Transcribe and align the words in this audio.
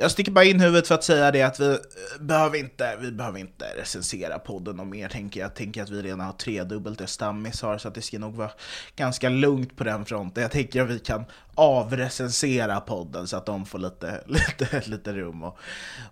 Jag 0.00 0.10
sticker 0.10 0.32
bara 0.32 0.44
in 0.44 0.60
huvudet 0.60 0.88
för 0.88 0.94
att 0.94 1.04
säga 1.04 1.30
det 1.30 1.42
att 1.42 1.60
vi 1.60 1.70
eh, 1.70 1.76
behöver 2.20 2.58
inte, 2.58 2.96
vi 3.00 3.12
behöver 3.12 3.38
inte 3.38 3.64
recensera 3.76 4.38
podden 4.38 4.80
och 4.80 4.86
mer 4.86 5.08
tänker 5.08 5.40
jag. 5.40 5.48
Jag 5.48 5.54
tänker 5.54 5.82
att 5.82 5.90
vi 5.90 6.02
redan 6.02 6.20
har 6.20 6.32
tredubbelt 6.32 6.98
det 6.98 7.06
Stammis 7.06 7.62
har 7.62 7.78
så 7.78 7.88
att 7.88 7.94
det 7.94 8.02
ska 8.02 8.18
nog 8.18 8.34
vara 8.34 8.50
ganska 8.96 9.28
lugnt 9.28 9.76
på 9.76 9.84
den 9.84 10.04
fronten. 10.04 10.42
Jag 10.42 10.52
tänker 10.52 10.82
att 10.82 10.90
vi 10.90 10.98
kan 10.98 11.24
avrecensera 11.54 12.80
podden 12.80 13.26
så 13.26 13.36
att 13.36 13.46
de 13.46 13.66
får 13.66 13.78
lite, 13.78 14.22
lite, 14.26 14.82
lite 14.86 15.12
rum 15.12 15.42
och, 15.42 15.58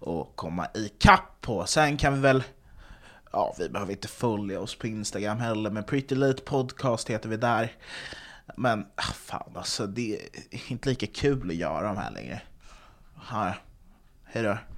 och 0.00 0.36
komma 0.36 0.66
ikapp 0.74 1.40
på. 1.40 1.66
Sen 1.66 1.96
kan 1.96 2.14
vi 2.14 2.20
väl 2.20 2.42
Ja, 3.32 3.54
vi 3.58 3.68
behöver 3.68 3.92
inte 3.92 4.08
följa 4.08 4.60
oss 4.60 4.78
på 4.78 4.86
Instagram 4.86 5.38
heller, 5.38 5.70
men 5.70 5.84
Pretty 5.84 6.14
Late 6.14 6.42
Podcast 6.42 7.10
heter 7.10 7.28
vi 7.28 7.36
där. 7.36 7.72
Men 8.56 8.86
ah, 8.94 9.02
fan 9.02 9.52
alltså, 9.54 9.86
det 9.86 10.14
är 10.50 10.72
inte 10.72 10.88
lika 10.88 11.06
kul 11.06 11.50
att 11.50 11.56
göra 11.56 11.86
de 11.86 11.96
här 11.96 12.10
längre. 12.10 12.42
Här 13.22 13.62
hej 14.36 14.42
då. 14.44 14.75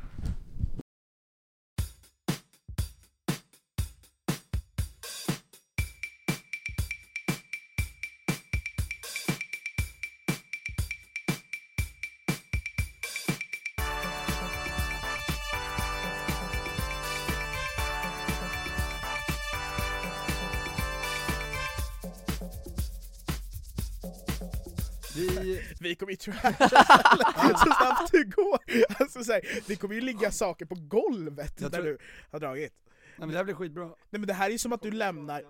Vi, 25.29 25.63
vi 25.81 25.95
kommer 25.95 26.11
ju 26.13 26.17
trasha 26.17 26.53
så 27.59 27.73
snabbt 27.79 28.13
det 28.13 28.25
går. 28.25 28.59
Alltså, 29.03 29.25
så 29.25 29.33
här, 29.33 29.41
det 29.67 29.77
kommer 29.77 29.95
ju 29.95 30.01
ligga 30.01 30.31
saker 30.33 30.67
på 30.67 30.75
golvet 30.75 31.55
Jag 31.61 31.71
där 31.71 31.79
tror- 31.79 31.87
du 31.89 31.99
har 32.31 32.41
dragit. 32.41 32.73
Nej 33.17 33.27
men 33.27 33.29
det 33.29 33.37
här 33.37 33.45
blir 33.45 33.55
skitbra. 33.55 33.85
Nej 33.87 33.95
men 34.11 34.27
det 34.27 34.33
här 34.35 34.51
är 34.51 34.59
som 34.59 34.73
att 34.73 34.83
du 34.83 34.91
lämnar, 34.91 35.35
nej, 35.43 35.45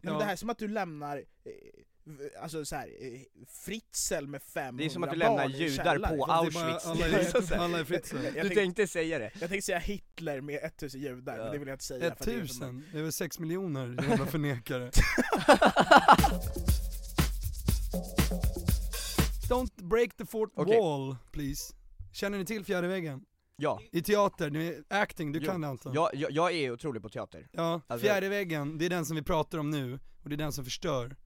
men 0.00 0.12
Ja. 0.12 0.18
det 0.18 0.24
här 0.24 0.32
är 0.32 0.36
som 0.36 0.50
att 0.50 0.58
du 0.58 0.68
lämnar 0.68 1.16
eh, 1.16 1.22
Alltså 2.42 2.64
så 2.64 2.76
här, 2.76 2.86
eh, 3.00 3.20
Fritzl 3.64 4.26
med 4.26 4.42
500 4.42 4.82
Det 4.82 4.84
är 4.84 4.88
som 4.90 5.02
att 5.02 5.10
du 5.10 5.16
lämnar 5.16 5.36
barn 5.38 5.50
judar 5.52 5.98
på 6.16 6.24
Auschwitz. 6.24 6.86
alla 6.86 7.06
är- 7.06 7.58
alla 7.58 7.78
är 7.78 8.42
Du 8.48 8.54
tänkte- 8.54 8.86
säga 8.86 9.18
det. 9.18 9.30
Jag 9.40 9.50
tänkte 9.50 9.66
säga 9.66 9.78
Hitler 9.78 10.40
med 10.40 10.64
1000 10.64 11.00
judar, 11.00 11.38
men 11.38 11.52
det 11.52 11.58
vill 11.58 11.68
jag 11.68 11.74
inte 11.74 11.84
säga. 11.84 12.06
Ett 12.06 12.18
för 12.24 12.30
det 12.92 12.98
är 12.98 13.02
väl 13.02 13.12
sex 13.12 13.38
miljoner 13.38 14.04
jävla 14.08 14.26
förnekare. 14.26 14.90
Don't 19.48 19.82
break 19.88 20.16
the 20.16 20.26
fourth 20.26 20.52
Okej. 20.56 20.78
wall, 20.80 21.16
please. 21.32 21.74
Känner 22.12 22.38
ni 22.38 22.44
till 22.44 22.64
fjärde 22.64 22.88
väggen? 22.88 23.20
Ja. 23.56 23.80
I 23.92 24.02
teater, 24.02 24.50
ni 24.50 24.66
är 24.66 24.82
acting, 25.02 25.32
du 25.32 25.38
Jo. 25.38 25.46
kan 25.50 25.60
det 25.60 25.68
Anton? 25.68 25.92
Jag, 25.94 26.10
jag, 26.14 26.30
jag 26.30 26.52
är 26.52 26.70
otrolig 26.72 27.02
på 27.02 27.08
teater. 27.08 27.48
Ja, 27.52 27.80
Alltså- 27.86 28.06
fjärde 28.06 28.28
väggen, 28.28 28.78
det 28.78 28.84
är 28.86 28.90
den 28.90 29.06
som 29.06 29.16
vi 29.16 29.22
pratar 29.22 29.58
om 29.58 29.70
nu, 29.70 29.98
och 30.22 30.28
det 30.28 30.34
är 30.34 30.36
den 30.36 30.52
som 30.52 30.64
förstör. 30.64 31.16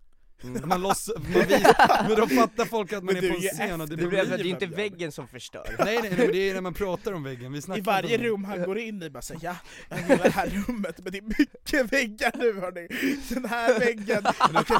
Mm. 0.44 0.68
Man 0.68 0.80
låtsas, 0.82 1.14
man 1.22 1.26
visar, 1.42 2.08
men 2.08 2.16
då 2.16 2.26
fattar 2.26 2.64
folk 2.64 2.92
att 2.92 3.04
man 3.04 3.14
Men 3.14 3.16
är 3.16 3.20
du 3.28 3.28
på 3.30 3.34
en 3.36 3.40
scen 3.42 3.80
och 3.80 3.88
det 3.88 3.96
Det, 3.96 3.96
blir 3.96 4.08
blir, 4.08 4.18
det 4.24 4.34
är 4.34 4.38
Björn. 4.38 4.46
inte 4.46 4.66
väggen 4.66 5.12
som 5.12 5.28
förstör. 5.28 5.74
Nej 5.84 5.98
nej, 6.02 6.10
nej 6.10 6.18
men 6.18 6.32
det 6.32 6.50
är 6.50 6.54
när 6.54 6.60
man 6.60 6.74
pratar 6.74 7.12
om 7.12 7.22
väggen, 7.22 7.52
vi 7.52 7.62
snackar 7.62 7.78
I 7.80 7.82
varje 7.82 8.16
om 8.16 8.22
det. 8.22 8.28
rum 8.28 8.44
han 8.44 8.62
går 8.62 8.78
in 8.78 9.02
i 9.02 9.10
bara 9.10 9.22
säger 9.22 9.40
ja, 9.44 9.56
jag 9.88 10.00
gillar 10.00 10.24
det 10.24 10.30
här 10.30 10.64
rummet, 10.66 10.98
men 11.02 11.12
det 11.12 11.18
är 11.18 11.22
mycket 11.22 11.92
väggar 11.92 12.32
nu 12.38 12.60
hörni. 12.60 12.88
Den 13.34 13.44
här 13.44 13.78
väggen, 13.78 14.22
okej, 14.54 14.76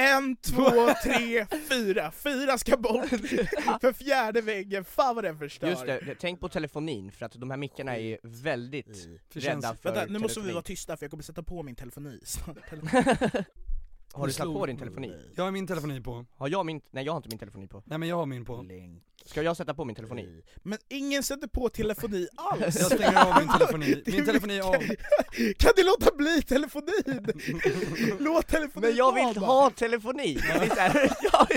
en, 0.00 0.36
två, 0.36 0.70
tre, 1.04 1.46
fyra. 1.68 2.12
Fyra 2.12 2.58
ska 2.58 2.76
bort. 2.76 3.08
För 3.80 3.92
fjärde 3.92 4.40
väggen, 4.40 4.84
fan 4.84 5.14
vad 5.14 5.24
den 5.24 5.38
förstör. 5.38 5.68
Just 5.68 5.86
det, 5.86 6.16
tänk 6.20 6.40
på 6.40 6.48
telefonin, 6.48 7.12
för 7.12 7.26
att 7.26 7.32
de 7.32 7.50
här 7.50 7.56
mickarna 7.56 7.96
är 7.96 8.18
väldigt 8.22 9.08
För 9.30 9.40
rädda 9.40 9.74
för 9.74 9.92
Vänta, 9.92 10.12
nu 10.12 10.18
måste 10.18 10.40
vi 10.40 10.52
vara 10.52 10.62
tysta 10.62 10.96
för 10.96 11.04
jag 11.04 11.10
kommer 11.10 11.22
sätta 11.22 11.42
på 11.42 11.62
min 11.62 11.74
telefoni. 11.74 12.20
Har 14.12 14.26
du 14.26 14.32
satt 14.32 14.46
på 14.46 14.66
din 14.66 14.78
telefoni? 14.78 15.16
Jag 15.36 15.44
har 15.44 15.50
min 15.50 15.66
telefoni 15.66 16.00
på. 16.00 16.26
Har 16.36 16.48
jag 16.48 16.66
min? 16.66 16.80
Nej 16.90 17.04
jag 17.04 17.12
har 17.12 17.16
inte 17.16 17.28
min 17.28 17.38
telefoni 17.38 17.66
på. 17.66 17.82
Nej 17.86 17.98
men 17.98 18.08
jag 18.08 18.16
har 18.16 18.26
min 18.26 18.44
på. 18.44 18.66
Ska 19.24 19.42
jag 19.42 19.56
sätta 19.56 19.74
på 19.74 19.84
min 19.84 19.96
telefoni? 19.96 20.42
Men 20.62 20.78
ingen 20.88 21.22
sätter 21.22 21.48
på 21.48 21.68
telefoni 21.68 22.28
alls! 22.36 22.76
Jag 22.80 22.86
stänger 22.86 23.26
av 23.26 23.38
min 23.38 23.48
telefoni. 23.48 24.02
Min 24.06 24.26
telefoni 24.26 24.58
är 24.58 24.62
av. 24.62 24.74
Kan 25.58 25.72
du 25.76 25.82
låta 25.84 26.16
bli 26.16 26.42
telefonin? 26.42 27.26
Låt 28.18 28.48
telefonin 28.48 28.88
Men 28.88 28.96
jag 28.96 29.14
vill 29.14 29.40
vara 29.40 29.50
ha 29.50 29.70
telefoni! 29.70 30.34
Det 30.34 30.48
är 30.52 30.68
så 30.68 30.80
här, 30.80 31.10
jag, 31.32 31.48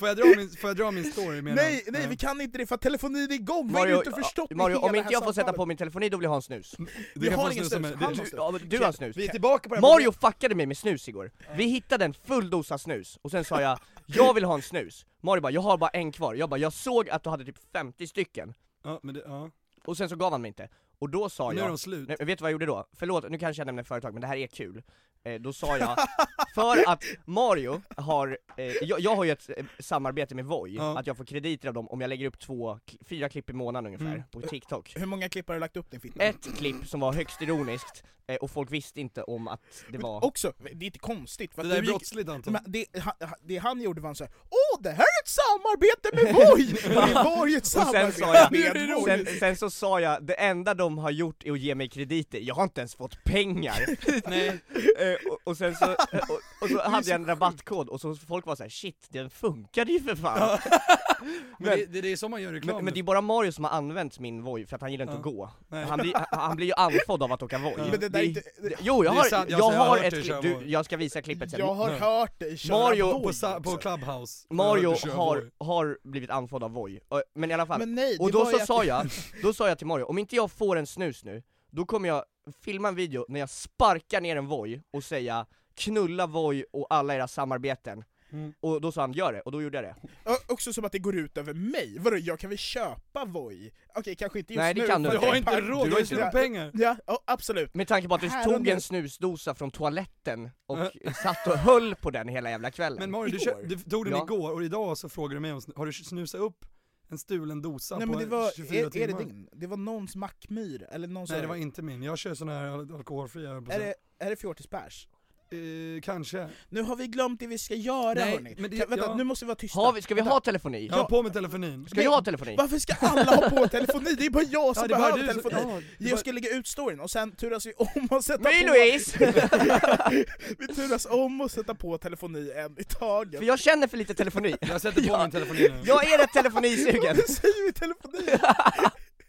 Får 0.00 0.08
jag 0.08 0.16
dra 0.16 0.24
min, 0.36 0.50
får 0.50 0.70
jag 0.70 0.76
dra 0.76 0.90
min 0.90 1.12
story 1.12 1.42
medan? 1.42 1.56
Nej, 1.56 1.84
nej 1.88 2.06
vi 2.08 2.16
kan 2.16 2.40
inte 2.40 2.58
det 2.58 2.66
för 2.66 2.74
att 2.74 2.80
telefonin 2.80 3.30
är 3.30 3.34
igång, 3.34 3.72
vad 3.72 3.80
har 3.80 3.86
du 3.86 3.92
Mario, 3.94 4.06
inte 4.08 4.22
förstått 4.22 4.50
Mario 4.50 4.76
om 4.76 4.94
inte 4.94 5.12
jag 5.12 5.24
får 5.24 5.32
sätta 5.32 5.52
på 5.52 5.66
min 5.66 5.76
telefoni 5.76 6.08
då 6.08 6.16
vill 6.16 6.24
jag 6.24 6.30
ha 6.30 6.36
en 6.36 6.42
snus. 6.42 6.74
Du 6.78 6.86
Vi 7.14 7.28
kan 7.28 7.38
har 7.38 7.50
ingen 7.52 7.64
snus, 7.64 7.80
med- 7.80 7.94
han 7.94 8.16
måste. 8.16 8.36
Ja, 8.36 8.58
du 8.64 8.78
har 8.78 8.86
en 8.86 8.92
snus. 8.92 9.16
Vi 9.16 9.24
är 9.26 9.28
tillbaka 9.32 9.68
på 9.68 9.74
det 9.74 9.80
Mario 9.80 10.12
fuckade 10.12 10.54
mig 10.54 10.66
med 10.66 10.78
snus 10.78 11.08
igår. 11.08 11.30
Vi 11.56 11.64
hittade 11.64 12.04
en 12.04 12.14
full 12.14 12.50
dosa 12.50 12.78
snus, 12.78 13.18
och 13.22 13.30
sen 13.30 13.44
sa 13.44 13.60
jag 13.60 13.78
'Jag 14.06 14.34
vill 14.34 14.44
ha 14.44 14.54
en 14.54 14.60
snus' 14.62 15.04
Mario 15.22 15.40
bara 15.40 15.52
'Jag 15.52 15.60
har 15.60 15.78
bara 15.78 15.90
en 15.90 16.12
kvar' 16.12 16.34
Jag 16.34 16.48
bara 16.48 16.58
'Jag 16.60 16.72
såg 16.72 17.10
att 17.10 17.22
du 17.24 17.30
hade 17.30 17.44
typ 17.44 17.58
50 17.72 18.06
stycken' 18.06 18.54
Ja, 18.84 19.00
men 19.02 19.14
det, 19.14 19.22
ja. 19.26 19.50
Och 19.84 19.96
sen 19.96 20.08
så 20.08 20.16
gav 20.16 20.32
han 20.32 20.42
mig 20.42 20.48
inte. 20.48 20.68
Och 21.00 21.10
då 21.10 21.28
sa 21.28 21.50
Nu 21.50 21.56
är 21.56 21.60
jag 21.62 21.70
de 21.70 21.78
slut. 21.78 22.08
Nej, 22.08 22.16
vet 22.20 22.38
du 22.38 22.42
vad 22.42 22.48
jag 22.50 22.52
gjorde 22.52 22.66
då? 22.66 22.86
Förlåt, 22.96 23.30
nu 23.30 23.38
kanske 23.38 23.60
jag 23.60 23.66
nämner 23.66 23.82
företag, 23.82 24.12
men 24.12 24.20
det 24.20 24.26
här 24.26 24.36
är 24.36 24.46
kul. 24.46 24.82
Eh, 25.24 25.34
då 25.40 25.52
sa 25.52 25.78
jag, 25.78 25.96
för 26.54 26.90
att 26.92 27.04
Mario 27.24 27.82
har, 27.96 28.38
eh, 28.56 28.64
jag, 28.82 29.00
jag 29.00 29.16
har 29.16 29.24
ju 29.24 29.30
ett 29.30 29.50
eh, 29.56 29.64
samarbete 29.78 30.34
med 30.34 30.44
Voi, 30.44 30.74
Ja. 30.76 30.98
att 30.98 31.06
jag 31.06 31.16
får 31.16 31.24
krediter 31.24 31.68
av 31.68 31.74
dem 31.74 31.88
om 31.88 32.00
jag 32.00 32.08
lägger 32.08 32.26
upp 32.26 32.38
två, 32.38 32.78
fyra 33.08 33.28
klipp 33.28 33.50
i 33.50 33.52
månaden 33.52 33.86
ungefär, 33.86 34.06
Mm. 34.14 34.22
på 34.32 34.40
TikTok. 34.40 34.92
Hur 34.96 35.06
många 35.06 35.28
klipp 35.28 35.48
har 35.48 35.54
du 35.54 35.60
lagt 35.60 35.76
upp 35.76 35.90
din 35.90 36.00
fitta? 36.00 36.22
Ett 36.24 36.56
klipp 36.56 36.86
som 36.86 37.00
var 37.00 37.12
högst 37.12 37.42
ironiskt, 37.42 38.04
eh, 38.26 38.36
och 38.36 38.50
folk 38.50 38.72
visste 38.72 39.00
inte 39.00 39.22
om 39.22 39.48
att 39.48 39.60
det 39.86 39.92
Men 39.92 40.00
var... 40.00 40.24
Också, 40.24 40.52
det 40.58 40.84
är 40.84 40.86
inte 40.86 40.98
konstigt. 40.98 41.54
För 41.54 41.62
Det 41.62 41.68
där 41.68 41.76
är 41.78 41.82
brottsligt 41.82 42.28
Anton. 42.28 42.52
Men 42.52 42.62
det, 42.66 42.86
han, 42.98 43.14
det 43.42 43.56
han 43.56 43.80
gjorde 43.80 44.00
var 44.00 44.08
han 44.08 44.14
såhär 44.14 44.32
Åh, 44.50 44.82
det 44.82 44.90
här 44.90 44.98
är 44.98 45.22
ett 45.22 45.28
samarbete 45.28 46.10
med 46.12 46.34
Voi! 46.34 46.66
Det 47.08 47.14
var 47.14 47.46
ju 47.46 47.56
ett 47.56 47.66
sen 47.66 47.82
samarbete 47.86 48.18
sa 48.20 48.34
jag, 48.34 48.52
med 48.52 48.98
sen, 49.26 49.38
sen 49.38 49.56
så 49.56 49.70
sa 49.70 50.00
jag, 50.00 50.24
det 50.26 50.34
enda 50.34 50.74
de 50.74 50.89
har 50.98 51.10
gjort 51.10 51.44
är 51.44 51.52
att 51.52 51.58
ge 51.60 51.74
mig 51.74 51.88
krediter, 51.88 52.38
jag 52.40 52.54
har 52.54 52.62
inte 52.62 52.80
ens 52.80 52.94
fått 52.94 53.24
pengar! 53.24 53.86
Nej. 54.30 54.60
Eh, 54.98 55.30
och, 55.32 55.38
och 55.44 55.56
sen 55.56 55.74
så, 55.76 55.86
och, 55.92 56.40
och 56.62 56.68
så 56.68 56.80
hade 56.82 57.08
jag 57.10 57.14
en 57.20 57.26
rabattkod, 57.26 57.88
och 57.88 58.00
så 58.00 58.14
folk 58.14 58.46
var 58.46 58.56
så 58.56 58.62
här: 58.62 58.70
shit, 58.70 59.06
den 59.08 59.30
funkade 59.30 59.92
ju 59.92 60.00
för 60.00 60.16
fan! 60.16 60.58
Men 61.58 61.78
det, 61.78 61.86
det, 61.86 62.00
det 62.00 62.12
är 62.12 62.16
så 62.16 62.28
man 62.28 62.42
gör 62.42 62.52
reklam 62.52 62.76
Men, 62.76 62.84
men 62.84 62.94
det 62.94 63.00
är 63.00 63.04
bara 63.04 63.20
Mario 63.20 63.52
som 63.52 63.64
har 63.64 63.70
använt 63.70 64.18
min 64.18 64.42
Voi, 64.42 64.66
för 64.66 64.76
att 64.76 64.82
han 64.82 64.90
gillar 64.92 65.02
inte 65.02 65.12
Ja. 65.14 65.18
att 65.18 65.24
gå. 65.24 65.50
Nej. 65.68 65.84
Han 65.84 65.98
blir, 65.98 66.14
han- 66.14 66.40
han 66.40 66.56
blir 66.56 66.66
ju 66.66 66.72
andfådd 66.76 67.22
av 67.22 67.32
att 67.32 67.42
åka 67.42 67.58
Voi. 67.58 67.72
Men 67.90 68.00
det 68.12 68.24
inte, 68.24 68.42
Det- 68.62 68.74
Jo, 68.80 69.04
jag 69.04 69.10
har, 69.12 69.24
sant, 69.24 69.50
jag 69.50 69.60
jag 69.60 69.70
har 69.70 69.98
ett 69.98 70.22
klipp, 70.22 70.42
du, 70.42 70.58
jag 70.66 70.84
ska 70.84 70.96
visa 70.96 71.22
klippet 71.22 71.50
sen. 71.50 71.60
jag 71.60 71.74
har 71.74 71.88
Nej. 71.90 71.98
hört 72.00 72.38
dig 72.38 72.56
köra 72.56 72.78
Mario 72.78 73.20
på, 73.22 73.32
sa, 73.32 73.60
på. 73.60 73.76
Clubhouse. 73.76 74.46
Mario 74.50 74.94
har, 75.10 75.50
har 75.64 75.98
blivit 76.04 76.30
andfådd 76.30 76.64
av 76.64 76.70
Voi, 76.70 77.00
Och- 77.08 77.22
men 77.34 77.50
i 77.50 77.54
alla 77.54 77.66
fall. 77.66 77.78
Men 77.78 77.94
nej, 77.94 78.16
Och 78.20 78.32
då 78.32 78.44
så 78.46 78.58
sa 78.58 78.84
jag, 78.84 79.06
då 79.42 79.52
sa 79.52 79.68
jag 79.68 79.78
till 79.78 79.86
Mario, 79.86 80.04
om 80.04 80.18
inte 80.18 80.36
jag 80.36 80.50
får 80.50 80.76
en 80.76 80.79
snus 80.86 81.24
nu, 81.24 81.42
då 81.70 81.84
kommer 81.86 82.08
jag 82.08 82.24
filma 82.62 82.88
en 82.88 82.94
video 82.94 83.24
när 83.28 83.40
jag 83.40 83.50
sparkar 83.50 84.20
ner 84.20 84.36
en 84.36 84.46
Voi 84.46 84.82
och 84.90 85.04
säga 85.04 85.46
'knulla 85.74 86.26
Voi 86.26 86.64
och 86.72 86.86
alla 86.90 87.14
era 87.14 87.26
samarbeten' 87.26 88.04
Mm. 88.32 88.52
Och 88.60 88.80
då 88.80 88.92
sa 88.92 89.00
han 89.00 89.12
'gör 89.12 89.32
det' 89.32 89.40
och 89.40 89.52
då 89.52 89.62
gjorde 89.62 89.76
jag 89.78 89.84
det. 89.84 89.94
Ö- 90.30 90.34
Också 90.48 90.72
som 90.72 90.84
att 90.84 90.92
det 90.92 90.98
går 90.98 91.16
ut 91.16 91.38
över 91.38 91.54
mig, 91.54 91.96
vadå 92.00 92.16
jag 92.16 92.38
kan 92.38 92.50
väl 92.50 92.58
köpa 92.58 93.24
Voi? 93.24 93.70
Okej 93.94 94.14
kanske 94.16 94.38
inte 94.38 94.52
just 94.52 94.58
Nej, 94.58 94.74
det 94.74 94.80
nu 94.80 94.86
kan 94.86 95.02
du 95.02 95.10
Du 95.10 95.16
har 95.16 95.26
jag 95.26 95.36
inte 95.36 95.60
råd, 95.60 95.86
du 95.88 95.92
har 95.92 96.00
inte 96.00 96.14
några 96.14 96.30
pengar. 96.30 96.70
Ja, 96.74 96.96
ja, 97.06 97.18
absolut. 97.24 97.74
Med 97.74 97.88
tanke 97.88 98.08
på 98.08 98.14
att 98.14 98.20
du 98.20 98.28
Här 98.28 98.44
tog 98.44 98.60
och 98.60 98.66
en 98.66 98.80
snusdosa 98.80 99.54
från 99.54 99.70
toaletten 99.70 100.50
och 100.66 100.78
satt 101.22 101.46
och 101.46 101.58
höll 101.58 101.94
på 101.94 102.10
den 102.10 102.28
hela 102.28 102.50
jävla 102.50 102.70
kvällen. 102.70 102.98
Men 102.98 103.10
Mario, 103.10 103.38
du, 103.62 103.76
du 103.76 103.82
tog 103.90 104.04
den 104.04 104.12
Ja. 104.14 104.22
igår 104.24 104.52
och 104.52 104.64
idag 104.64 104.98
så 104.98 105.08
frågar 105.08 105.34
du 105.34 105.40
mig 105.40 105.52
om, 105.52 105.60
har 105.76 105.86
du 105.86 105.92
snusat 105.92 106.40
upp 106.40 106.64
en 107.10 107.18
stulen 107.18 107.62
dosa 107.62 107.98
Nej 107.98 108.06
på 108.06 108.12
men 108.12 108.20
det 108.20 108.26
var, 108.26 108.50
24 108.50 108.78
är, 108.80 108.86
är 108.86 108.90
timmar? 108.90 109.06
det 109.18 109.24
din? 109.24 109.48
Det 109.52 109.66
var 109.66 109.76
någons 109.76 110.16
mackmyr, 110.16 110.86
eller 110.90 111.08
någon 111.08 111.20
Nej 111.20 111.26
sån 111.26 111.40
det 111.40 111.46
var 111.46 111.56
inte 111.56 111.82
min, 111.82 112.02
jag 112.02 112.18
kör 112.18 112.34
såna 112.34 112.52
här 112.58 112.66
al- 112.68 112.94
alkoholfria 112.94 113.50
Är 113.50 113.78
det, 113.78 113.94
är 114.18 114.30
det 114.30 114.36
fjortispers? 114.36 115.08
Eh, 115.52 116.00
Kanske. 116.02 116.48
Nu 116.68 116.82
har 116.82 116.96
vi 116.96 117.06
glömt 117.06 117.40
det 117.40 117.46
vi 117.46 117.58
ska 117.58 117.74
göra 117.74 118.14
Nej, 118.14 118.30
hörni. 118.32 118.54
men 118.58 118.70
det- 118.70 118.76
Kan, 118.78 118.90
vänta, 118.90 119.04
ja. 119.06 119.14
nu 119.14 119.24
måste 119.24 119.44
vi 119.44 119.46
vara 119.46 119.56
tysta. 119.56 119.80
Har 119.80 119.92
vi, 119.92 120.02
ska 120.02 120.14
vi 120.14 120.20
ha 120.20 120.40
telefoni? 120.40 120.86
Jag 120.86 120.96
har 120.96 121.04
på 121.04 121.22
med 121.22 121.32
telefonin. 121.32 121.86
Ska 121.90 122.02
jag 122.02 122.10
ha 122.10 122.22
telefoni? 122.24 122.54
Varför 122.58 122.78
ska 122.78 122.94
alla 123.00 123.22
ha 123.36 123.50
på 123.50 123.68
telefoni? 123.68 124.14
Det 124.14 124.26
är 124.26 124.30
bara 124.30 124.44
jag 124.50 124.76
som 124.76 124.86
Ja, 124.90 124.96
behöver 124.96 125.18
du 125.18 125.26
telefoni. 125.26 125.54
ja, 125.62 125.80
Jag 125.98 126.10
bara- 126.10 126.18
ska 126.20 126.32
lägga 126.32 126.50
ut 126.50 126.66
storyn 126.66 127.00
och 127.00 127.10
sen 127.10 127.32
turas 127.36 127.66
vi 127.66 127.72
om 127.76 128.06
och 128.10 128.24
sätta 128.24 128.42
Nej 128.42 128.60
på... 128.62 128.66
Louise! 128.68 129.18
vi 130.58 130.66
turas 130.74 131.06
om 131.10 131.40
och 131.40 131.50
sätta 131.50 131.74
på 131.74 131.98
telefoni 131.98 132.52
en 132.56 132.80
i 132.80 132.84
taget. 132.84 133.38
För 133.38 133.46
jag 133.46 133.58
känner 133.58 133.88
för 133.88 133.96
lite 133.96 134.14
telefoni. 134.14 134.54
Jag 134.60 134.80
sätter 134.80 135.00
på 135.02 135.08
Ja. 135.08 135.22
min 135.22 135.30
telefoni 135.30 135.60
nu. 135.60 135.74
Jag 135.84 136.12
är 136.12 136.18
rätt 136.18 136.32
telefonisugen. 136.32 137.02
Varför 137.16 137.32
säger 137.32 137.66
vi 137.66 137.72
telefoni? 137.72 138.38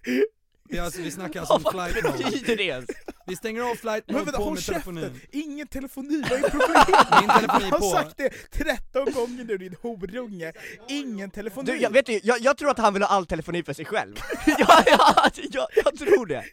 Det 0.72 0.78
är 0.78 0.82
alltså, 0.82 1.02
vi 1.02 1.12
snackar 1.12 1.40
alltså 1.40 1.54
om 1.56 1.62
Vad 1.64 1.74
flight 1.92 2.04
mode. 2.06 2.24
betyder 2.24 2.56
det 2.58 2.64
ens? 2.64 2.86
Vi 3.28 3.36
stänger 3.36 3.62
av 3.62 3.76
flight 3.76 4.04
Men 4.08 4.14
mode 4.16 4.26
vänta, 4.26 4.38
på 4.38 4.44
håll 4.44 4.54
med 4.54 4.64
telefonin. 4.66 5.04
käften! 5.04 5.22
Ingen 5.32 5.68
telefoni, 5.68 6.24
vad 6.30 6.40
är 6.40 6.50
problemet? 6.50 6.88
Min 7.22 7.30
telefoni 7.30 7.66
Jag 7.66 7.72
har 7.72 7.80
på. 7.80 7.90
sagt 7.92 8.18
det 8.18 8.30
13 8.52 9.12
gånger 9.14 9.44
nu 9.44 9.58
din 9.58 9.76
horunge. 9.82 10.54
Ingen 10.88 11.32
telefoni. 11.32 11.72
Du, 11.72 11.78
jag, 11.78 11.90
vet 11.90 12.06
du, 12.06 12.20
jag, 12.24 12.40
jag 12.40 12.58
tror 12.58 12.70
att 12.70 12.78
han 12.78 12.94
vill 12.94 13.04
ha 13.04 13.10
all 13.10 13.26
telefoni 13.26 13.64
för 13.64 13.74
sig 13.74 13.86
själv. 13.86 14.16
ja, 14.46 14.84
ja, 14.86 15.30
jag, 15.52 15.68
jag 15.86 15.98
tror 15.98 16.26
det. 16.26 16.44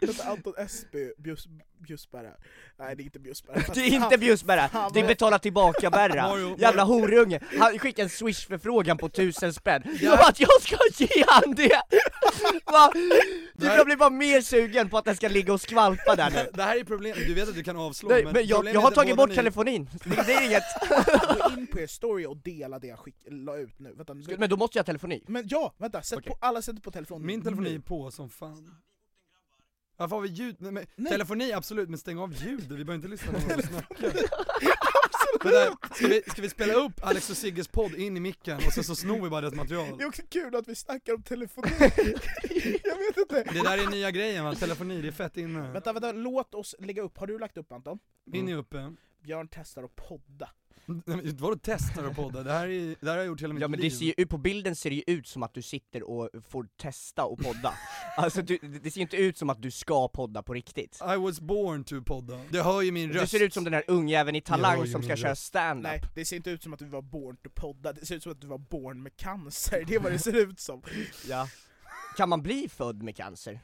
Vänta, 0.00 0.24
Anton 0.24 0.54
Esby, 0.58 1.12
Bjus, 1.18 1.46
Bjusberga. 1.86 2.30
Nej 2.78 2.96
det 2.96 3.02
är 3.02 3.04
inte 3.04 3.18
Bjusberga. 3.18 3.62
Det 3.74 3.80
är 3.80 3.90
inte 3.90 4.18
Bjusberga, 4.18 4.68
fan, 4.68 4.90
det 4.94 4.98
är 5.00 5.02
vad- 5.02 5.08
betala 5.08 5.38
tillbaka 5.38 5.90
Berra. 5.90 6.54
Jävla 6.58 6.82
horunge. 6.84 7.40
Han 7.58 7.78
skickade 7.78 8.02
en 8.02 8.08
swish-förfrågan 8.08 8.98
på 8.98 9.08
tusen 9.08 9.54
spänn. 9.54 9.82
Jag 10.00 10.18
bara 10.18 10.28
att 10.28 10.40
jag 10.40 10.62
ska 10.62 10.76
ge 10.96 11.24
han 11.26 11.54
det! 11.54 11.80
Va? 12.64 12.92
Du, 13.56 13.66
jag 13.66 13.86
blir 13.86 13.96
bara 13.96 14.10
mer 14.10 14.40
sugen 14.40 14.88
på 14.90 14.98
att 14.98 15.04
den 15.04 15.16
ska 15.16 15.28
ligga 15.28 15.52
och 15.52 15.60
skvalpa 15.60 16.16
där 16.16 16.30
nu. 16.30 16.50
Det 16.54 16.62
här 16.62 16.80
är 16.80 16.84
problem, 16.84 17.16
du 17.26 17.34
vet 17.34 17.48
att 17.48 17.54
du 17.54 17.62
kan 17.62 17.76
avslå 17.76 18.08
Nej, 18.08 18.24
men 18.24 18.34
jag, 18.34 18.48
problemet 18.48 18.74
jag 18.74 18.80
har 18.80 18.90
tagit 18.90 19.16
bort 19.16 19.28
ni- 19.28 19.34
telefonin, 19.34 19.90
det, 20.04 20.22
det 20.26 20.32
är 20.34 20.46
inget. 20.46 20.62
Gå 21.54 21.60
in 21.60 21.66
på 21.66 21.80
er 21.80 21.86
story 21.86 22.26
och 22.26 22.36
dela 22.36 22.78
det 22.78 22.86
jag 22.86 22.98
skick, 22.98 23.16
la 23.30 23.56
ut 23.56 23.78
nu. 23.78 23.92
Vänta, 23.96 24.14
nu. 24.14 24.36
Men 24.38 24.48
då 24.50 24.56
måste 24.56 24.78
jag 24.78 24.82
ha 24.82 24.86
telefoni. 24.86 25.24
Men 25.28 25.44
ja, 25.48 25.74
vänta, 25.78 26.02
sätt 26.02 26.18
Okej. 26.18 26.32
på, 26.32 26.38
alla 26.40 26.62
sätter 26.62 26.80
på 26.80 26.90
telefonen 26.90 27.26
Min 27.26 27.42
telefoni 27.42 27.74
är 27.74 27.78
på 27.78 28.10
som 28.10 28.30
fan. 28.30 28.74
Varför 29.96 30.16
har 30.16 30.22
vi 30.22 30.28
ljud? 30.28 30.56
Men, 30.58 30.74
men, 30.74 30.86
Nej. 30.96 31.12
telefoni 31.12 31.52
absolut, 31.52 31.88
men 31.88 31.98
stäng 31.98 32.18
av 32.18 32.32
ljudet, 32.34 32.64
vi 32.64 32.84
behöver 32.84 32.94
inte 32.94 33.08
lyssna 33.08 33.32
på 33.32 33.38
någon 33.38 33.62
som 33.62 33.70
snackar. 33.70 34.12
Vänta, 35.42 35.94
ska, 35.94 36.08
vi, 36.08 36.22
ska 36.26 36.42
vi 36.42 36.48
spela 36.48 36.74
upp 36.74 36.92
Alex 37.02 37.30
och 37.30 37.36
Sigges 37.36 37.68
podd 37.68 37.94
in 37.94 38.16
i 38.16 38.20
micken 38.20 38.56
och 38.56 38.72
sen 38.72 38.84
så 38.84 38.94
snor 38.94 39.22
vi 39.22 39.30
bara 39.30 39.40
deras 39.40 39.54
material? 39.54 39.98
Det 39.98 40.04
är 40.04 40.08
också 40.08 40.22
kul 40.28 40.54
att 40.54 40.68
vi 40.68 40.74
snackar 40.74 41.14
om 41.14 41.22
telefoni. 41.22 41.68
jag 42.84 42.96
vet 42.96 43.16
inte. 43.18 43.42
Det 43.52 43.62
där 43.62 43.86
är 43.86 43.90
nya 43.90 44.10
grejen 44.10 44.44
va, 44.44 44.54
telefoni, 44.54 45.02
det 45.02 45.08
är 45.08 45.12
fett 45.12 45.36
inne. 45.36 45.72
Vänta, 45.72 45.92
vänta, 45.92 46.12
låt 46.12 46.54
oss 46.54 46.74
lägga 46.78 47.02
upp. 47.02 47.18
Har 47.18 47.26
du 47.26 47.38
lagt 47.38 47.56
upp 47.56 47.72
Anton? 47.72 47.98
Min 48.26 48.48
är 48.48 48.56
uppe. 48.56 48.92
Björn 49.22 49.48
testar 49.50 49.82
att 49.82 49.96
podda. 49.96 50.50
Nej, 50.86 51.02
men 51.06 51.36
Vadå 51.36 51.56
testar 51.62 52.04
och 52.08 52.16
podda? 52.16 52.42
Det 52.42 52.52
här, 52.52 52.68
är, 52.68 52.96
det 53.00 53.06
här 53.06 53.10
har 53.10 53.16
jag 53.16 53.26
gjort 53.26 53.42
hela 53.42 53.54
mitt 53.54 53.60
Ja 53.60 53.68
men 53.68 53.80
liv. 53.80 53.90
det 53.90 53.96
ser 53.96 54.04
ju 54.04 54.14
ut, 54.16 54.28
på 54.28 54.38
bilden 54.38 54.76
ser 54.76 54.90
det 54.90 54.96
ju 54.96 55.02
ut 55.06 55.26
som 55.26 55.42
att 55.42 55.54
du 55.54 55.62
sitter 55.62 56.02
och 56.02 56.30
får 56.48 56.66
testa 56.76 57.24
och 57.24 57.38
podda. 57.38 57.74
Alltså 58.16 58.42
du, 58.42 58.58
det 58.58 58.90
ser 58.90 58.98
ju 58.98 59.02
inte 59.02 59.16
ut 59.16 59.38
som 59.38 59.50
att 59.50 59.62
du 59.62 59.70
ska 59.70 60.08
podda 60.08 60.42
på 60.42 60.54
riktigt. 60.54 61.00
I 61.14 61.16
was 61.16 61.40
born 61.40 61.84
to 61.84 62.02
podda. 62.02 62.40
Det 62.50 62.62
hör 62.62 62.82
ju 62.82 62.92
min 62.92 63.12
röst. 63.12 63.32
Du 63.32 63.38
ser 63.38 63.44
ut 63.46 63.54
som 63.54 63.64
den 63.64 63.72
här 63.72 63.84
ungjäveln 63.88 64.36
i 64.36 64.40
Talang 64.40 64.86
som 64.86 65.02
ska 65.02 65.16
köra 65.16 65.30
röst. 65.30 65.44
stand-up. 65.44 65.82
Nej, 65.92 66.02
det 66.14 66.24
ser 66.24 66.36
inte 66.36 66.50
ut 66.50 66.62
som 66.62 66.72
att 66.72 66.78
du 66.78 66.84
var 66.86 67.02
born 67.02 67.36
to 67.36 67.50
podda, 67.54 67.92
det 67.92 68.06
ser 68.06 68.14
ut 68.16 68.22
som 68.22 68.32
att 68.32 68.40
du 68.40 68.46
var 68.46 68.58
born 68.58 69.02
med 69.02 69.16
cancer, 69.16 69.84
det 69.86 69.94
är 69.94 70.00
vad 70.00 70.12
det 70.12 70.18
ser 70.18 70.36
ut 70.36 70.60
som. 70.60 70.82
Ja. 71.28 71.48
Kan 72.16 72.28
man 72.28 72.42
bli 72.42 72.68
född 72.68 73.02
med 73.02 73.16
cancer? 73.16 73.60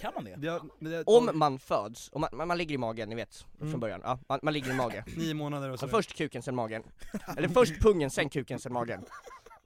Kan 0.00 0.12
man 0.14 0.24
det? 0.24 0.36
Det, 0.36 0.60
det, 0.90 1.02
Om 1.06 1.30
man 1.34 1.58
föds, 1.58 2.08
om 2.12 2.26
man, 2.32 2.48
man, 2.48 2.58
ligger 2.58 2.74
i 2.74 2.78
magen, 2.78 3.08
ni 3.08 3.14
vet, 3.14 3.46
Mm. 3.60 3.70
från 3.70 3.80
början, 3.80 4.00
ja, 4.04 4.18
man, 4.28 4.40
man 4.42 4.54
ligger 4.54 4.70
i 4.70 4.74
magen. 4.74 5.04
Nio 5.16 5.34
månader 5.34 5.70
och 5.70 5.78
så. 5.80 5.86
Så 5.86 5.90
först 5.90 6.14
kuken, 6.16 6.42
sen 6.42 6.54
magen. 6.54 6.82
Eller 7.36 7.48
först 7.48 7.80
pungen, 7.80 8.10
sen 8.10 8.28
kuken, 8.28 8.58
sen 8.58 8.72
magen. 8.72 9.04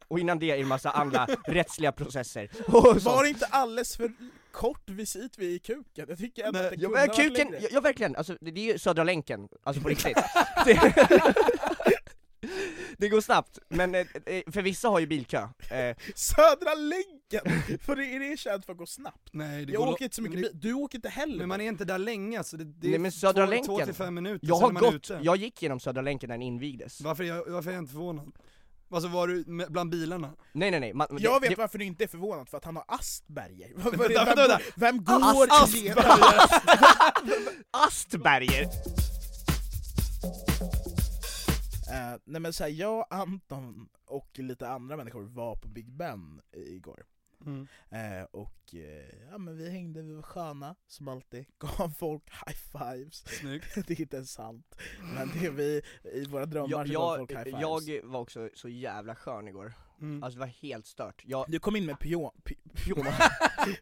Och 0.08 0.18
innan 0.18 0.38
det 0.38 0.50
är 0.50 0.58
en 0.58 0.68
massa 0.68 0.90
andra 0.90 1.26
rättsliga 1.44 1.92
processer. 1.92 2.50
Och. 2.66 3.02
Var 3.02 3.22
det 3.22 3.28
inte 3.28 3.46
alldeles 3.46 3.96
för 3.96 4.12
kort 4.52 4.90
visit 4.90 5.38
vid 5.38 5.62
kuken? 5.62 6.06
Jag 6.08 6.18
tycker 6.18 6.44
ändå 6.44 6.58
att 6.58 6.70
det 6.70 6.76
kunde 6.76 7.06
kuken, 7.08 7.54
ja, 7.60 7.68
ja 7.70 7.80
verkligen, 7.80 8.16
alltså 8.16 8.36
det 8.40 8.50
det 8.50 8.60
är 8.60 8.72
ju 8.72 8.78
Södra 8.78 9.04
länken, 9.04 9.48
alltså 9.62 9.82
på 9.82 9.88
riktigt. 9.88 10.16
Det, 12.98 13.08
går 13.08 13.20
snabbt, 13.20 13.58
men 13.68 13.94
eh, 13.94 14.00
eh, 14.26 14.42
för 14.52 14.62
vissa 14.62 14.88
har 14.88 14.98
ju 14.98 15.06
bilkö. 15.06 15.38
Eh, 15.70 15.96
Södra 16.14 16.74
länken! 16.74 17.62
För 17.80 17.96
det 17.96 18.04
är 18.06 18.20
det 18.30 18.36
känt 18.36 18.64
för 18.66 18.72
att 18.72 18.78
gå 18.78 18.86
snabbt. 18.86 19.28
Nej, 19.32 19.66
det 19.66 19.72
Jag 19.72 19.82
går 19.82 19.92
åker 19.92 20.04
inte 20.04 20.16
så 20.16 20.22
mycket 20.22 20.40
bil, 20.40 20.50
du 20.54 20.72
åker 20.72 20.98
inte 20.98 21.08
heller. 21.08 21.38
Men 21.38 21.48
man 21.48 21.60
är 21.60 21.68
inte 21.68 21.84
där 21.84 21.98
länge 21.98 22.38
alltså, 22.38 22.56
det, 22.56 22.64
det 22.64 22.86
är 22.86 22.90
Nej, 22.90 22.98
men 22.98 23.12
Södra 23.12 23.44
två, 23.46 23.50
länken. 23.50 23.66
två 23.66 23.84
till 23.84 23.94
fem 23.94 24.14
minuter, 24.14 24.46
jag 24.48 24.56
har 24.56 24.70
gått, 24.70 24.94
ute. 24.94 25.20
jag 25.22 25.36
gick 25.36 25.62
genom 25.62 25.80
Södra 25.80 26.02
länken 26.02 26.28
när 26.28 26.34
den 26.34 26.42
invigdes. 26.42 27.00
Varför 27.00 27.24
är, 27.24 27.28
jag, 27.28 27.44
varför 27.50 27.70
är 27.70 27.74
jag 27.74 27.82
inte 27.82 27.92
förvånad? 27.92 28.32
Alltså 28.90 29.08
var 29.08 29.28
du 29.28 29.44
med, 29.46 29.72
bland 29.72 29.90
bilarna? 29.90 30.32
Nej 30.52 30.70
nej 30.70 30.80
nej, 30.80 30.94
man, 30.94 31.06
jag 31.10 31.34
det, 31.36 31.40
vet 31.40 31.50
det, 31.50 31.62
varför 31.62 31.78
du 31.78 31.84
inte 31.84 32.04
är 32.04 32.08
förvånad, 32.08 32.48
för 32.48 32.56
att 32.56 32.64
han 32.64 32.76
har 32.76 32.84
Asperger. 32.88 33.72
Vem, 33.76 33.84
Vänta, 33.98 34.24
vänta, 34.24 34.34
vänta. 34.48 34.58
vem 34.76 35.04
går 35.04 35.46
Ast- 35.50 35.74
igenom... 35.76 36.04
Astberger! 37.70 38.68
Eh, 41.96 42.18
nej 42.24 42.40
men 42.40 42.52
såhär, 42.52 42.70
jag, 42.70 43.06
Anton 43.10 43.88
och 44.04 44.38
lite 44.38 44.68
andra 44.68 44.96
människor 44.96 45.22
var 45.22 45.56
på 45.56 45.68
Big 45.68 45.92
Ben 45.92 46.40
igår. 46.52 47.04
Mm. 47.46 47.68
Eh, 47.90 48.24
och 48.30 48.74
eh, 48.74 49.28
ja, 49.30 49.38
men 49.38 49.56
vi 49.56 49.70
hängde, 49.70 50.02
vi 50.02 50.12
var 50.12 50.22
sköna 50.22 50.76
som 50.86 51.08
alltid, 51.08 51.46
gav 51.58 51.88
folk 51.88 52.22
high 52.30 52.58
fives. 52.72 53.24
Snyggt. 53.26 53.74
det 53.86 53.94
är 53.94 54.00
inte 54.00 54.24
sant, 54.24 54.76
men 55.14 55.30
det 55.34 55.46
är 55.46 55.50
vi 55.50 55.82
i 56.12 56.24
våra 56.24 56.46
drömmar 56.46 56.70
Jag, 56.70 56.86
så 56.86 56.92
gav 56.92 57.16
folk 57.16 57.30
high 57.30 57.60
jag, 57.60 58.00
var 58.04 58.20
också 58.20 58.50
så 58.54 58.68
jävla 58.68 59.14
skön 59.14 59.48
igår. 59.48 59.72
Mm. 60.00 60.22
Alltså 60.22 60.38
det 60.38 60.40
var 60.40 60.52
helt 60.52 60.86
stört. 60.86 61.22
Jag, 61.26 61.44
Du 61.48 61.58
kom 61.58 61.76
in 61.76 61.86
med 61.86 61.98
pyjama, 61.98 62.32
py, 62.44 62.54
pyjama, 62.74 63.12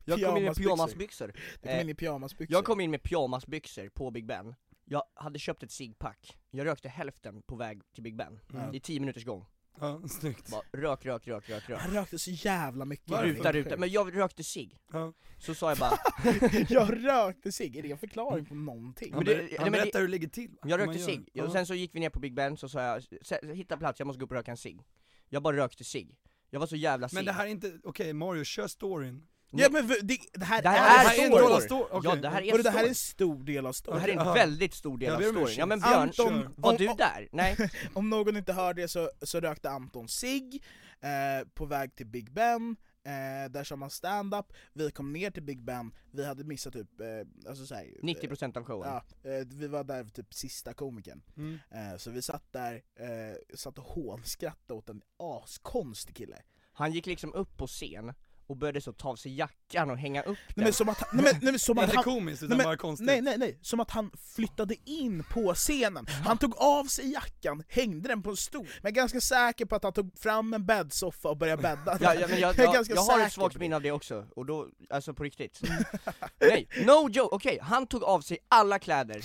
jag 0.04 0.22
kom 0.22 0.36
in 0.36 0.44
med 0.44 0.56
Pyjamasbyxor. 0.56 1.28
pyjamasbyxor. 1.28 1.32
du 1.62 1.68
kom 1.68 1.80
in 1.80 1.88
i 1.88 1.94
pyjamasbyxor. 1.94 2.56
Jag 2.56 2.64
kom 2.64 2.80
in 2.80 2.90
med 2.90 3.02
pyjamasbyxor 3.02 3.88
på 3.88 4.10
Big 4.10 4.26
Ben. 4.26 4.54
Jag 4.84 5.02
hade 5.14 5.38
köpt 5.38 5.62
ett 5.62 5.70
cigpack. 5.70 6.38
Jag 6.50 6.66
rökte 6.66 6.88
hälften 6.88 7.42
på 7.42 7.56
väg 7.56 7.82
till 7.94 8.02
Big 8.02 8.16
Ben. 8.16 8.40
Mm. 8.52 8.74
I 8.74 8.80
10 8.80 9.00
minuters 9.00 9.24
gång. 9.24 9.46
Ja, 9.80 10.02
snyggt. 10.08 10.50
Bara 10.50 10.62
rök, 10.72 11.04
rök, 11.06 11.26
rök, 11.28 11.48
rök, 11.48 11.68
rök. 11.68 11.80
Han 11.80 11.90
rökte 11.94 12.18
så 12.18 12.30
jävla 12.30 12.84
mycket. 12.84 13.10
Varför? 13.10 13.26
Ruta, 13.26 13.52
ruta. 13.52 13.76
Men 13.76 13.90
jag 13.90 14.16
rökte 14.16 14.44
cigg. 14.44 14.78
Ja. 14.92 15.12
Så 15.38 15.54
sa 15.54 15.68
jag 15.70 15.78
bara, 15.78 15.98
jag 16.68 17.04
rökte 17.04 17.52
cigg, 17.52 17.76
är 17.76 17.82
det 17.82 17.90
en 17.92 17.98
förklaring 17.98 18.44
på 18.46 18.54
någonting? 18.54 19.12
Han, 19.12 19.24
Men 19.24 19.34
det- 19.36 19.42
ber- 19.42 19.58
han 19.58 19.64
men 19.64 19.72
det- 19.72 19.78
berättar 19.78 20.00
hur 20.00 20.06
det 20.06 20.10
ligger 20.12 20.28
till. 20.28 20.56
jag 20.62 20.80
rökte. 20.80 21.22
Ja. 21.32 21.44
Och 21.44 21.52
sen 21.52 21.66
så 21.66 21.74
gick 21.74 21.94
vi 21.94 22.00
ner 22.00 22.10
på 22.10 22.20
Big 22.20 22.34
Ben, 22.34 22.56
så 22.56 22.68
sa 22.68 22.82
jag, 22.82 23.00
"Sä- 23.02 23.52
hitta 23.54 23.76
plats, 23.76 23.98
jag 24.00 24.06
måste 24.06 24.20
gå 24.20 24.24
upp 24.24 24.30
och 24.30 24.36
röka 24.36 24.50
en 24.50 24.56
cigg. 24.56 24.80
Jag 25.28 25.42
bara 25.42 25.56
rökte 25.56 25.84
cigg. 25.84 26.16
Jag 26.50 26.60
var 26.60 26.66
så 26.66 26.76
jävla 26.76 27.04
Men 27.04 27.08
cigg. 27.20 27.26
det 27.26 27.32
här 27.32 27.46
är 27.46 27.50
inte, 27.50 27.78
okej 27.84 28.12
Mario, 28.12 28.44
kör 28.44 28.66
storyn. 28.66 29.26
Ja 29.56 29.68
men 29.72 29.86
det, 30.02 30.18
det 30.32 30.44
här 30.44 30.62
Det 30.62 30.68
här 30.68 30.76
är, 30.78 31.00
är 31.00 31.04
Det 31.04 31.08
här 31.08 31.18
är 31.18 31.24
en 31.24 31.30
del 31.30 31.52
av 31.52 31.60
story, 31.60 31.84
okej. 31.90 32.10
Ja 32.10 32.16
det 32.16 32.28
här 32.28 32.42
är 32.42 32.50
Vadå, 32.50 32.62
det 32.62 32.70
här 32.70 32.84
är 32.84 32.88
en 32.88 32.94
stor 32.94 33.44
del 33.44 33.66
av 33.66 33.72
Det 33.72 33.76
storyn. 33.78 34.00
här 34.00 34.08
är 34.08 34.12
en 34.12 34.18
Aha. 34.18 34.34
väldigt 34.34 34.74
stor 34.74 34.98
del 34.98 35.12
av 35.14 35.20
storyn. 35.20 35.56
Ja 35.58 35.66
men 35.66 35.80
Björn, 35.80 35.94
Anton, 35.94 36.54
var 36.56 36.70
om- 36.70 36.76
du 36.76 36.86
där? 36.86 37.28
Nej? 37.32 37.56
Om 37.94 38.10
någon 38.10 38.36
inte 38.36 38.52
hör 38.52 38.74
det 38.74 38.88
så, 38.88 39.10
så 39.22 39.40
rökte 39.40 39.70
Anton 39.70 40.08
sig 40.08 40.60
eh, 41.00 41.48
på 41.54 41.64
väg 41.66 41.94
till 41.94 42.06
Big 42.06 42.32
Ben, 42.32 42.76
eh, 43.06 43.50
där 43.50 43.64
kör 43.64 43.76
man 43.76 43.90
stand-up, 43.90 44.52
vi 44.72 44.90
kom 44.90 45.12
ner 45.12 45.30
till 45.30 45.42
Big 45.42 45.62
Ben, 45.62 45.94
vi 46.10 46.24
hade 46.26 46.44
missat 46.44 46.72
typ, 46.72 47.00
eh, 47.00 47.48
alltså 47.48 47.66
såhär, 47.66 47.86
90% 48.02 48.56
av 48.56 48.64
showen. 48.64 48.88
Ja, 49.22 49.30
eh, 49.30 49.46
vi 49.46 49.66
var 49.66 49.84
där 49.84 50.04
typ 50.04 50.34
sista 50.34 50.74
komikern. 50.74 51.22
Mm. 51.36 51.58
Eh, 51.70 51.96
så 51.98 52.10
vi 52.10 52.22
satt 52.22 52.52
där, 52.52 52.74
eh, 52.74 53.56
satt 53.56 53.78
och 53.78 53.84
hånskrattade 53.84 54.78
åt 54.78 54.88
en 54.88 55.02
askonstig 55.18 56.16
kille. 56.16 56.36
Han 56.72 56.92
gick 56.92 57.06
liksom 57.06 57.32
upp 57.34 57.56
på 57.56 57.66
scen 57.66 58.12
och 58.46 58.56
började 58.56 58.80
så 58.80 58.92
ta 58.92 59.08
av 59.08 59.16
sig 59.16 59.34
jackan 59.34 59.90
och 59.90 59.98
hänga 59.98 60.22
upp 60.22 60.26
den. 60.26 60.54
Nej 60.56 60.64
men 60.64 60.72
som 60.72 60.88
att, 60.88 60.98
han- 60.98 61.08
nej, 61.12 61.24
men, 61.24 61.42
nej, 61.42 61.52
men, 61.52 61.58
som 61.58 61.78
att 61.78 61.84
Inte 61.84 61.96
han, 61.96 62.04
komiskt 62.04 62.42
utan 62.42 62.56
nej, 62.56 62.64
bara 62.64 62.76
konstigt. 62.76 63.06
nej 63.06 63.20
nej 63.22 63.38
nej, 63.38 63.58
som 63.62 63.80
att 63.80 63.90
han 63.90 64.10
flyttade 64.34 64.74
in 64.84 65.24
på 65.30 65.54
scenen. 65.54 66.06
Han 66.24 66.38
tog 66.38 66.56
av 66.56 66.84
sig 66.84 67.12
jackan, 67.12 67.62
hängde 67.68 68.08
den 68.08 68.22
på 68.22 68.30
en 68.30 68.36
stol. 68.36 68.62
Men 68.62 68.70
jag 68.82 68.90
är 68.90 68.94
ganska 68.94 69.20
säker 69.20 69.64
på 69.64 69.76
att 69.76 69.82
han 69.82 69.92
tog 69.92 70.18
fram 70.18 70.54
en 70.54 70.66
bäddsoffa 70.66 71.28
och 71.28 71.36
började 71.36 71.62
bädda. 71.62 71.98
Ja, 72.00 72.14
ja 72.14 72.26
men 72.28 72.40
jag, 72.40 72.58
jag, 72.58 72.74
ganska 72.74 72.94
jag 72.94 73.02
har 73.02 73.20
ett 73.20 73.32
svagt 73.32 73.56
minne 73.56 73.76
av 73.76 73.82
det 73.82 73.92
också, 73.92 74.26
och 74.36 74.46
då, 74.46 74.68
alltså 74.90 75.14
på 75.14 75.22
riktigt 75.24 75.60
Nej, 76.40 76.68
no 76.84 77.08
joke, 77.10 77.34
okej, 77.34 77.58
han 77.62 77.86
tog 77.86 78.04
av 78.04 78.20
sig 78.20 78.38
alla 78.48 78.78
kläder 78.78 79.20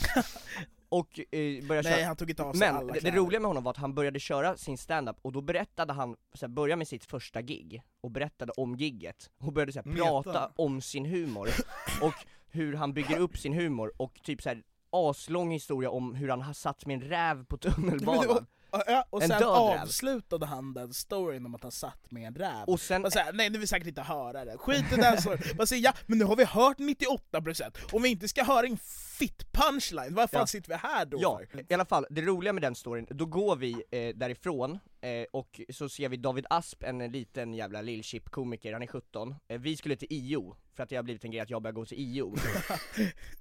och 0.89 1.19
eh, 1.19 1.67
började 1.67 1.89
Nej 1.89 1.97
köra 1.97 2.07
han 2.07 2.15
tog 2.15 2.29
inte 2.29 2.43
av 2.43 2.53
sig 2.53 2.59
Men 2.59 2.75
alla 2.75 2.93
det, 2.93 3.11
roliga 3.11 3.39
med 3.39 3.47
honom 3.47 3.63
var 3.63 3.71
att 3.71 3.77
han 3.77 3.93
började 3.93 4.19
köra 4.19 4.57
sin 4.57 4.77
stand-up 4.77 5.17
och 5.21 5.31
då 5.31 5.41
berättade 5.41 5.93
han, 5.93 6.15
så 6.33 6.45
här, 6.45 6.53
började 6.53 6.77
med 6.77 6.87
sitt 6.87 7.05
första 7.05 7.41
gig, 7.41 7.81
och 8.01 8.11
berättade 8.11 8.51
om 8.51 8.75
gigget, 8.75 9.29
och 9.37 9.53
började 9.53 9.71
så 9.71 9.79
här, 9.79 9.85
Meta. 9.85 10.03
prata 10.05 10.51
om 10.55 10.81
sin 10.81 11.05
humor, 11.05 11.49
och 12.01 12.13
hur 12.49 12.73
han 12.73 12.93
bygger 12.93 13.19
upp 13.19 13.37
sin 13.37 13.53
humor, 13.53 13.91
och 13.97 14.19
typ 14.23 14.41
så 14.41 14.49
här 14.49 14.63
aslång 14.91 15.51
historia 15.51 15.89
om 15.89 16.15
hur 16.15 16.29
han 16.29 16.41
har 16.41 16.53
satt 16.53 16.85
med 16.85 17.03
en 17.03 17.09
räv 17.09 17.45
på 17.45 17.57
tunnelbanan 17.57 18.45
Ja, 18.71 19.05
och 19.09 19.21
En 19.23 19.27
sen 19.29 19.39
räv. 19.39 19.47
avslutade 19.47 20.45
han 20.45 20.73
den 20.73 20.93
storyn 20.93 21.45
om 21.45 21.55
att 21.55 21.63
han 21.63 21.71
satt 21.71 22.11
med 22.11 22.27
en 22.27 22.35
räv. 22.35 22.63
Och 22.67 22.79
sen, 22.79 23.05
Och 23.05 23.13
så 23.13 23.19
här, 23.19 23.33
nej 23.33 23.49
nu 23.49 23.57
vill 23.59 23.67
säkert 23.67 23.87
inte 23.87 24.01
höra 24.01 24.45
det, 24.45 24.57
skit 24.57 24.85
i 24.93 24.95
den 24.95 25.21
storyn. 25.21 25.39
Man 25.57 25.67
säger 25.67 25.83
ja, 25.83 25.93
men 26.05 26.17
nu 26.17 26.25
har 26.25 26.35
vi 26.35 26.45
hört 26.45 26.77
98%, 26.77 27.71
om 27.91 28.01
vi 28.01 28.09
inte 28.09 28.27
ska 28.27 28.43
höra 28.43 28.65
en 28.67 28.77
fit 29.19 29.51
punchline, 29.51 30.15
varför 30.15 30.37
Ja. 30.37 30.47
sitter 30.47 30.69
vi 30.69 30.75
här 30.75 31.05
då 31.05 31.17
Ja, 31.21 31.41
i 31.69 31.73
alla 31.73 31.85
fall, 31.85 32.05
det 32.09 32.21
roliga 32.21 32.53
med 32.53 32.63
den 32.63 32.75
storyn, 32.75 33.07
då 33.09 33.25
går 33.25 33.55
vi 33.55 33.71
eh, 33.91 34.15
därifrån, 34.15 34.79
eh, 35.01 35.25
och 35.33 35.61
så 35.73 35.89
ser 35.89 36.09
vi 36.09 36.17
David 36.17 36.45
Asp, 36.49 36.83
en 36.83 36.97
liten 37.11 37.53
jävla 37.53 37.81
lillchip-komiker, 37.81 38.73
han 38.73 38.81
är 38.81 38.87
17, 38.87 39.35
eh, 39.47 39.59
vi 39.59 39.77
skulle 39.77 39.95
till 39.95 40.07
IO, 40.11 40.55
för 40.79 40.83
att 40.83 40.89
det 40.89 40.95
har 40.95 41.03
blivit 41.03 41.23
en 41.25 41.31
grej 41.31 41.41
att 41.41 41.49
jag 41.49 41.61
börjar 41.61 41.73
gå 41.73 41.85
till 41.85 41.99
IO 41.99 42.35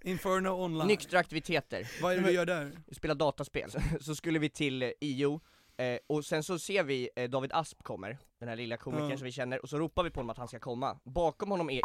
Inferno 0.02 0.48
online. 0.48 0.86
Nyktra 0.86 1.18
aktiviteter, 1.18 1.90
Vad 2.02 2.12
är 2.12 2.16
det 2.16 2.22
du 2.26 2.32
gör 2.32 2.46
där? 2.46 2.72
spela 2.92 3.14
dataspel, 3.14 3.70
så 4.00 4.14
skulle 4.14 4.38
vi 4.38 4.48
till 4.48 4.92
IO, 5.00 5.40
eh, 5.76 5.98
och 6.06 6.24
sen 6.24 6.42
så 6.42 6.58
ser 6.58 6.82
vi 6.84 7.10
eh, 7.16 7.30
David 7.30 7.50
Asp 7.52 7.82
kommer, 7.82 8.18
den 8.40 8.48
här 8.48 8.56
lilla 8.56 8.76
komikern 8.76 9.10
Ja. 9.10 9.16
som 9.16 9.24
vi 9.24 9.32
känner, 9.32 9.62
och 9.62 9.68
så 9.68 9.78
ropar 9.78 10.02
vi 10.04 10.10
på 10.10 10.20
honom 10.20 10.30
att 10.30 10.38
han 10.38 10.48
ska 10.48 10.58
komma, 10.58 10.98
bakom 11.04 11.50
honom 11.50 11.70
är 11.70 11.80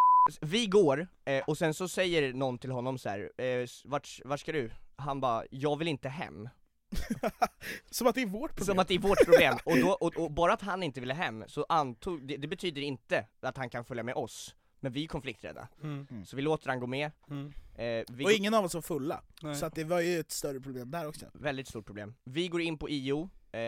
vi 0.40 0.66
går, 0.66 1.08
eh, 1.24 1.44
och 1.46 1.58
sen 1.58 1.74
så 1.74 1.88
säger 1.88 2.32
någon 2.34 2.58
till 2.58 2.70
honom 2.70 2.98
så 2.98 3.08
här, 3.08 3.40
eh, 3.42 3.66
vart, 3.84 4.20
vart 4.24 4.40
ska 4.40 4.52
du? 4.52 4.70
Han 4.96 5.20
bara, 5.20 5.44
jag 5.50 5.78
vill 5.78 5.88
inte 5.88 6.08
hem 6.08 6.48
Som 7.90 8.06
att 8.06 8.14
det 8.14 8.22
är 8.22 8.26
vårt 8.26 8.50
problem. 8.50 8.66
Som 8.66 8.78
att 8.78 8.88
det 8.88 8.94
är 8.94 8.98
vårt 8.98 9.24
problem, 9.24 9.54
och, 9.64 9.76
då, 9.80 9.90
och, 9.90 10.16
och 10.24 10.30
bara 10.32 10.52
att 10.52 10.62
han 10.62 10.82
inte 10.82 11.00
ville 11.00 11.14
hem, 11.14 11.44
så 11.46 11.66
antog, 11.68 12.26
det, 12.28 12.36
det 12.36 12.48
betyder 12.48 12.82
inte 12.82 13.26
att 13.40 13.56
han 13.56 13.70
kan 13.70 13.84
följa 13.84 14.02
med 14.02 14.14
oss, 14.14 14.54
men 14.86 14.92
vi 14.92 15.04
är 15.04 15.08
konflikträdda, 15.08 15.68
Mm. 15.82 16.24
så 16.26 16.36
vi 16.36 16.42
låter 16.42 16.68
han 16.68 16.80
gå 16.80 16.86
med, 16.86 17.10
Mm. 17.30 17.52
eh, 17.74 18.04
vi 18.08 18.24
Och 18.24 18.32
ingen 18.32 18.54
av 18.54 18.64
oss 18.64 18.74
var 18.74 18.82
fulla, 18.82 19.22
Nej. 19.42 19.54
så 19.56 19.66
att 19.66 19.74
det 19.74 19.84
var 19.84 20.00
ju 20.00 20.20
ett 20.20 20.30
större 20.30 20.60
problem 20.60 20.90
där 20.90 21.08
också. 21.08 21.26
väldigt 21.34 21.68
stort 21.68 21.86
problem. 21.86 22.14
Vi 22.24 22.48
går 22.48 22.60
in 22.60 22.78
på 22.78 22.90
IO, 22.90 23.30
eh, 23.52 23.60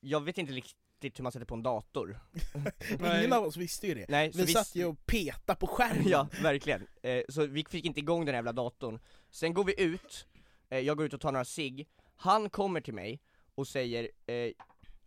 jag 0.00 0.24
vet 0.24 0.38
inte 0.38 0.52
riktigt 0.52 1.18
hur 1.18 1.22
man 1.22 1.32
sätter 1.32 1.46
på 1.46 1.54
en 1.54 1.62
dator. 1.62 2.20
Ingen 3.00 3.32
av 3.32 3.44
oss 3.44 3.56
visste 3.56 3.86
ju 3.86 3.94
det. 3.94 4.06
Nej, 4.08 4.30
Vi 4.34 4.44
vi 4.44 4.52
satt 4.52 4.74
ju 4.74 4.84
och 4.84 5.06
petade 5.06 5.58
på 5.58 5.66
skärmen. 5.66 6.08
Ja, 6.08 6.28
verkligen. 6.42 6.86
Eh, 7.02 7.22
så 7.28 7.46
vi 7.46 7.64
fick 7.64 7.84
inte 7.84 8.00
igång 8.00 8.24
den 8.24 8.34
jävla 8.34 8.52
datorn. 8.52 8.98
Sen 9.30 9.54
går 9.54 9.64
vi 9.64 9.82
ut, 9.82 10.26
eh, 10.70 10.78
jag 10.78 10.96
går 10.96 11.06
ut 11.06 11.14
och 11.14 11.20
tar 11.20 11.32
några 11.32 11.44
cigg, 11.44 11.88
han 12.16 12.50
kommer 12.50 12.80
till 12.80 12.94
mig 12.94 13.20
och 13.54 13.68
säger 13.68 14.10
eh, 14.26 14.52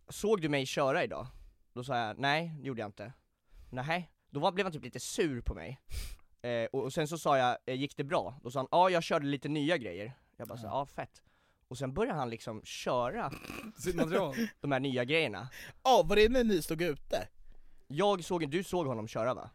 Såg 0.08 0.40
du 0.40 0.48
mig 0.48 0.66
köra 0.66 1.04
idag? 1.04 1.26
Då 1.72 1.84
sa 1.84 1.96
jag, 1.98 2.18
nej, 2.18 2.52
det 2.60 2.66
gjorde 2.66 2.80
jag 2.80 2.88
inte. 2.88 3.12
Nej, 3.70 4.10
då 4.34 4.40
var, 4.40 4.52
blev 4.52 4.66
han 4.66 4.72
typ 4.72 4.84
lite 4.84 5.00
sur 5.00 5.40
på 5.40 5.54
mig. 5.54 5.80
Eh, 6.42 6.64
och, 6.72 6.82
och 6.82 6.92
sen 6.92 7.08
så 7.08 7.18
sa 7.18 7.38
jag, 7.38 7.56
eh, 7.66 7.74
gick 7.74 7.96
det 7.96 8.04
bra? 8.04 8.34
Då 8.42 8.50
sa 8.50 8.58
han, 8.58 8.68
ja 8.70 8.90
jag 8.90 9.02
körde 9.02 9.26
lite 9.26 9.48
nya 9.48 9.76
grejer. 9.76 10.12
Jag 10.36 10.48
bara 10.48 10.58
så, 10.58 10.66
ja 10.66 10.86
fett. 10.86 11.22
Och 11.68 11.78
sen 11.78 11.94
började 11.94 12.18
han 12.18 12.30
liksom 12.30 12.62
köra 12.64 13.32
Sitt 13.78 13.94
material. 13.94 14.34
de 14.60 14.72
här 14.72 14.80
nya 14.80 15.04
grejerna. 15.04 15.48
Ja, 15.82 16.02
var 16.06 16.16
det 16.16 16.28
när 16.28 16.44
ni 16.44 16.62
stod 16.62 16.82
ute? 16.82 17.28
Jag 17.86 18.24
såg, 18.24 18.50
du 18.50 18.64
såg 18.64 18.86
honom 18.86 19.08
köra 19.08 19.34
va? 19.34 19.50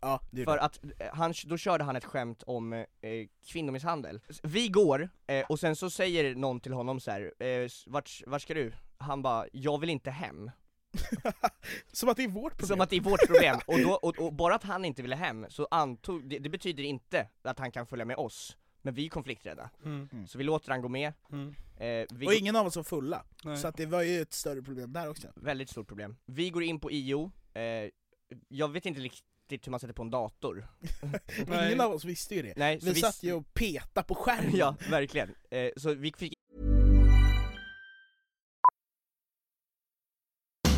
Ja, 0.00 0.20
det 0.30 0.44
För 0.44 0.58
att 0.58 0.84
eh, 0.84 1.14
han, 1.14 1.34
då 1.44 1.56
körde 1.56 1.84
han 1.84 1.96
ett 1.96 2.04
skämt 2.04 2.42
om 2.42 2.72
eh, 2.72 2.84
kvinnomisshandel. 3.46 4.20
Vi 4.42 4.68
går, 4.68 5.08
eh, 5.26 5.46
och 5.48 5.60
sen 5.60 5.76
så 5.76 5.90
säger 5.90 6.34
någon 6.34 6.60
till 6.60 6.72
honom 6.72 7.00
så 7.00 7.10
här, 7.10 7.42
eh, 7.42 7.68
vart, 7.86 8.22
vart 8.26 8.42
ska 8.42 8.54
du? 8.54 8.72
Han 8.98 9.22
bara, 9.22 9.46
jag 9.52 9.80
vill 9.80 9.90
inte 9.90 10.10
hem. 10.10 10.50
Som 11.92 12.08
att 12.08 12.16
det 12.16 12.24
är 12.24 12.28
vårt 12.28 12.52
problem. 12.52 12.68
Som 12.68 12.80
att 12.80 12.90
det 12.90 12.96
är 12.96 13.00
vårt 13.00 13.26
problem, 13.26 13.56
och, 13.66 13.78
då, 13.78 13.90
och, 13.92 14.18
och 14.18 14.32
bara 14.32 14.54
att 14.54 14.62
han 14.64 14.84
inte 14.84 15.02
ville 15.02 15.16
hem, 15.16 15.46
så 15.48 15.68
antog, 15.70 16.28
det, 16.28 16.38
det 16.38 16.48
betyder 16.48 16.82
inte 16.82 17.28
att 17.42 17.58
han 17.58 17.72
kan 17.72 17.86
följa 17.86 18.04
med 18.04 18.16
oss, 18.16 18.56
men 18.82 18.94
vi 18.94 19.06
är 19.06 19.10
konflikträdda. 19.10 19.70
Mm. 19.84 20.26
Så 20.26 20.38
vi 20.38 20.44
låter 20.44 20.70
han 20.70 20.82
gå 20.82 20.88
med, 20.88 21.12
Mm. 21.32 21.54
eh, 21.76 22.06
vi 22.10 22.26
Och 22.26 22.34
ingen 22.34 22.56
av 22.56 22.66
oss 22.66 22.76
var 22.76 22.82
fulla, 22.82 23.24
Nej. 23.44 23.56
så 23.56 23.68
att 23.68 23.76
det 23.76 23.86
var 23.86 24.02
ju 24.02 24.20
ett 24.22 24.32
större 24.32 24.62
problem 24.62 24.92
där 24.92 25.10
också. 25.10 25.28
väldigt 25.36 25.70
stort 25.70 25.88
problem. 25.88 26.16
Vi 26.26 26.50
går 26.50 26.62
in 26.62 26.80
på 26.80 26.90
IO, 26.92 27.30
eh, 27.54 27.62
jag 28.48 28.68
vet 28.72 28.86
inte 28.86 29.00
riktigt 29.00 29.66
hur 29.66 29.70
man 29.70 29.80
sätter 29.80 29.94
på 29.94 30.02
en 30.02 30.10
dator. 30.10 30.68
Ingen 31.46 31.80
av 31.80 31.92
oss 31.92 32.04
visste 32.04 32.34
ju 32.34 32.42
det. 32.42 32.54
Nej, 32.56 32.80
så 32.80 32.86
Vi 32.86 32.94
satt 33.00 33.22
ju 33.22 33.32
och 33.32 33.54
petade 33.54 34.06
på 34.06 34.14
skärmen. 34.14 34.56
Ja, 34.56 34.76
verkligen. 34.90 35.34
Eh, 35.50 35.70
så 35.76 35.94
vi 35.94 36.12
fick 36.18 36.37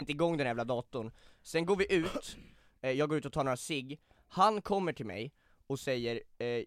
inte 0.00 0.12
igång 0.12 0.36
den 0.36 0.46
jävla 0.46 0.64
datorn. 0.64 1.10
Sen 1.42 1.66
går 1.66 1.76
vi 1.76 1.92
ut, 1.94 2.36
eh, 2.82 2.90
jag 2.90 3.08
går 3.08 3.18
ut 3.18 3.24
och 3.26 3.32
tar 3.32 3.44
några 3.44 3.56
cigg, 3.56 4.00
han 4.28 4.62
kommer 4.62 4.92
till 4.92 5.06
mig 5.06 5.32
och 5.66 5.80
säger 5.80 6.20
eh, 6.38 6.62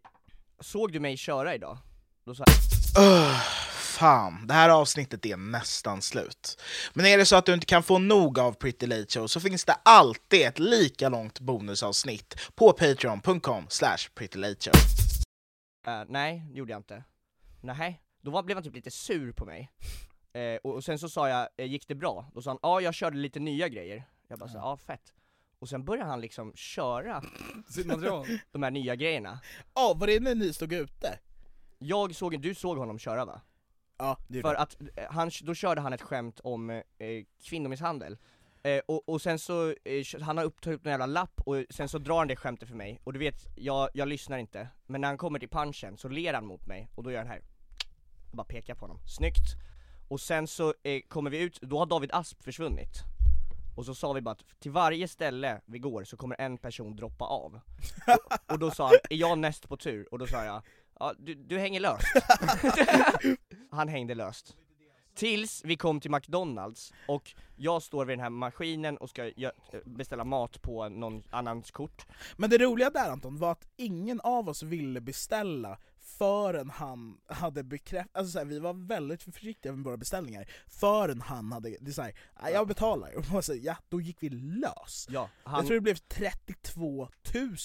Såg 0.60 0.92
du 0.92 1.00
mig 1.00 1.18
köra 1.18 1.56
idag? 1.56 1.78
Då 2.26 2.36
sa 2.36 2.44
jag, 2.96 3.42
fan, 3.70 4.48
det 4.48 4.54
här 4.54 4.70
avsnittet 4.70 5.26
är 5.26 5.38
nästan 5.38 6.02
slut. 6.02 6.62
Men 6.94 7.06
är 7.06 7.18
det 7.18 7.26
så 7.26 7.36
att 7.36 7.46
du 7.46 7.54
inte 7.54 7.66
kan 7.66 7.84
få 7.84 7.98
nog 8.00 8.40
av 8.40 8.54
Pretty 8.54 8.88
Late 8.88 9.06
Show 9.10 9.28
så 9.28 9.40
finns 9.40 9.66
det 9.66 9.74
alltid 9.86 10.42
ett 10.42 10.60
lika 10.60 11.10
långt 11.10 11.40
bonusavsnitt 11.40 12.36
på 12.56 12.72
patreon.com 12.74 13.66
slash 13.70 13.98
prettylateshow. 14.16 14.74
eh, 15.88 16.04
nej, 16.08 16.44
det 16.52 16.58
gjorde 16.60 16.72
jag 16.72 16.80
inte. 16.80 17.04
Nej, 17.62 18.02
då 18.22 18.32
var, 18.32 18.44
blev 18.44 18.58
han 18.58 18.64
typ 18.64 18.76
lite 18.76 18.92
sur 18.92 19.32
på 19.32 19.46
mig. 19.46 19.72
Eh, 20.34 20.56
och, 20.64 20.74
och 20.74 20.84
sen 20.84 21.00
så 21.00 21.10
sa 21.10 21.30
jag, 21.30 21.48
eh, 21.58 21.66
gick 21.66 21.88
det 21.88 21.96
bra? 21.96 22.26
Då 22.34 22.42
sa 22.42 22.50
han, 22.50 22.60
ja 22.62 22.82
jag 22.82 22.94
körde 22.94 23.18
lite 23.18 23.40
nya 23.40 23.68
grejer. 23.68 24.04
Jag 24.28 24.40
bara 24.40 24.50
så, 24.50 24.58
ja 24.58 24.78
fett. 24.78 25.14
Och 25.60 25.70
sen 25.70 25.86
börjar 25.86 26.06
han 26.06 26.22
liksom 26.22 26.54
köra 26.56 27.24
Sitt 27.70 27.88
material. 27.88 28.26
de 28.52 28.64
här 28.64 28.72
nya 28.72 28.96
grejerna. 28.96 29.40
Ja, 29.74 29.94
var 29.98 30.08
det 30.08 30.20
när 30.20 30.36
ni 30.36 30.54
stod 30.54 30.74
ute? 30.74 31.20
Jag 31.80 32.16
såg, 32.16 32.42
du 32.42 32.56
såg 32.56 32.78
honom 32.78 33.00
köra 33.00 33.26
va? 33.26 33.42
Ja, 33.98 34.18
det 34.28 34.42
För 34.42 34.56
att 34.56 34.82
eh, 34.82 35.12
han, 35.12 35.32
då 35.44 35.56
körde 35.56 35.82
han 35.82 35.94
ett 35.94 36.02
skämt 36.02 36.40
om 36.40 36.70
eh, 36.70 36.84
kvinnomisshandel. 37.44 38.18
Eh, 38.64 38.82
och, 38.86 39.10
och 39.10 39.22
sen 39.22 39.40
så, 39.40 39.70
eh, 39.84 40.22
han 40.22 40.38
har 40.38 40.44
upptagit 40.44 40.86
en 40.86 40.92
jävla 40.92 41.06
lapp 41.06 41.42
och 41.46 41.64
sen 41.70 41.90
så 41.90 41.98
drar 41.98 42.18
han 42.18 42.28
det 42.28 42.36
skämtet 42.36 42.70
för 42.70 42.76
mig, 42.76 43.02
och 43.04 43.14
du 43.14 43.20
vet, 43.20 43.48
jag, 43.56 43.90
jag 43.94 44.08
lyssnar 44.08 44.38
inte, 44.38 44.68
men 44.86 45.02
när 45.02 45.08
han 45.08 45.18
kommer 45.18 45.40
till 45.40 45.50
punchen 45.50 45.98
så 45.98 46.08
ler 46.10 46.34
han 46.34 46.46
mot 46.46 46.66
mig, 46.66 46.90
och 46.96 47.04
då 47.04 47.12
gör 47.12 47.18
han 47.20 47.28
här, 47.28 47.42
och 48.32 48.38
bara 48.38 48.44
pekar 48.44 48.76
på 48.76 48.82
honom, 48.82 49.00
snyggt! 49.08 49.73
Och 50.14 50.22
sen 50.22 50.48
så 50.48 50.74
eh, 50.84 51.02
kommer 51.08 51.30
vi 51.30 51.40
ut, 51.40 51.62
då 51.62 51.80
har 51.80 51.86
David 51.86 52.10
Asp 52.14 52.44
försvunnit. 52.44 53.04
Och 53.76 53.86
så 53.86 53.96
sa 53.96 54.14
vi 54.14 54.22
bara 54.22 54.32
att 54.32 54.60
till 54.60 54.72
varje 54.72 55.08
ställe 55.08 55.62
vi 55.66 55.80
går 55.80 56.04
så 56.04 56.18
kommer 56.18 56.42
en 56.42 56.58
person 56.58 56.96
droppa 56.96 57.26
av. 57.26 57.60
Och, 58.08 58.52
och 58.54 58.60
då 58.60 58.72
sa 58.72 58.86
han, 58.86 58.94
är 59.10 59.16
jag 59.16 59.38
näst 59.38 59.70
på 59.70 59.78
tur? 59.78 60.08
Och 60.12 60.20
då 60.20 60.28
sa 60.28 60.46
jag, 60.46 60.62
ja 61.00 61.14
du, 61.20 61.34
du 61.34 61.60
hänger 61.60 61.80
löst. 61.80 62.06
Han 63.72 63.88
hängde 63.88 64.16
löst. 64.16 64.56
Tills 65.16 65.62
vi 65.66 65.76
kom 65.76 66.00
till 66.00 66.12
McDonalds 66.12 66.94
och 67.08 67.36
jag 67.56 67.82
står 67.82 68.06
vid 68.06 68.18
den 68.18 68.24
här 68.24 68.30
maskinen 68.30 68.98
och 68.98 69.10
ska 69.10 69.24
gö- 69.24 69.82
beställa 69.86 70.24
mat 70.24 70.62
på 70.62 70.90
någon 70.90 71.24
annans 71.30 71.72
kort. 71.72 72.06
Men 72.38 72.50
det 72.50 72.58
roliga 72.58 72.90
där 72.90 73.10
Anton 73.10 73.38
var 73.38 73.52
att 73.52 73.68
ingen 73.76 74.22
av 74.22 74.50
oss 74.50 74.64
ville 74.64 75.02
beställa 75.02 75.78
förrän 76.18 76.70
han 76.70 77.18
hade 77.28 77.64
bekräftat, 77.64 78.18
alltså 78.18 78.32
så 78.32 78.38
här, 78.40 78.46
vi 78.46 78.60
var 78.60 78.74
väldigt 78.88 79.24
försiktiga 79.24 79.72
med 79.74 79.84
våra 79.86 79.98
beställningar 79.98 80.48
förrän 80.68 81.22
han 81.22 81.52
hade, 81.52 81.70
det 81.82 81.90
är 81.92 81.94
så 81.94 82.02
här, 82.02 82.14
"Ja, 82.42 82.50
jag 82.50 82.68
betalar, 82.68 83.16
och 83.18 83.26
man 83.32 83.44
säger, 83.44 83.66
ja 83.66 83.78
då 83.90 84.02
gick 84.02 84.24
vi 84.24 84.30
lös. 84.30 85.08
Ja, 85.10 85.30
Jag 85.44 85.52
han, 85.52 85.66
tror 85.66 85.76
det 85.76 85.82
blev 85.82 85.96
32 85.96 87.08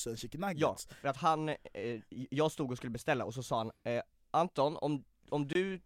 000 0.07 0.17
chicken 0.17 0.41
ja, 0.41 0.47
nuggets. 0.49 0.87
för 1.01 1.09
att 1.09 1.17
han, 1.17 1.49
eh, 1.49 1.57
jag 2.11 2.53
stod 2.53 2.71
och 2.71 2.77
skulle 2.77 2.91
beställa 2.91 3.25
och 3.25 3.35
så 3.35 3.43
sa 3.43 3.59
han 3.59 3.71
eh, 3.95 4.03
Anton, 4.31 4.77
om, 4.77 5.05
om 5.29 5.49
du 5.49 5.81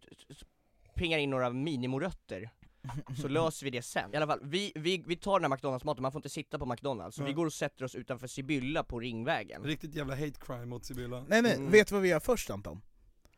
pingar 0.95 1.17
in 1.17 1.29
några 1.29 1.49
minimorötter 1.49 2.49
så 3.21 3.27
löser 3.27 3.65
vi 3.65 3.69
det 3.69 3.81
sen. 3.81 4.13
I 4.13 4.17
alla 4.17 4.27
fall, 4.27 4.39
vi, 4.43 4.71
vi, 4.75 5.03
vi 5.07 5.15
tar 5.15 5.39
den 5.39 5.51
här 5.51 5.57
McDonalds-maten, 5.57 6.01
man 6.01 6.11
får 6.11 6.19
inte 6.19 6.29
sitta 6.29 6.59
på 6.59 6.65
McDonalds, 6.65 7.15
så 7.17 7.23
vi 7.23 7.33
går 7.33 7.45
och 7.45 7.53
sätter 7.53 7.85
oss 7.85 7.95
utanför 7.95 8.27
Sibylla 8.27 8.83
på 8.83 8.99
Ringvägen. 8.99 9.63
Riktigt 9.63 9.95
jävla 9.95 10.15
hate 10.15 10.33
crime 10.39 10.65
mot 10.65 10.85
Sibylla. 10.85 11.25
Nej 11.27 11.41
nej, 11.41 11.55
Mm. 11.55 11.71
vet 11.71 11.87
du 11.87 11.93
vad 11.95 12.01
vi 12.01 12.09
gör 12.09 12.19
först 12.19 12.49
Anton? 12.49 12.81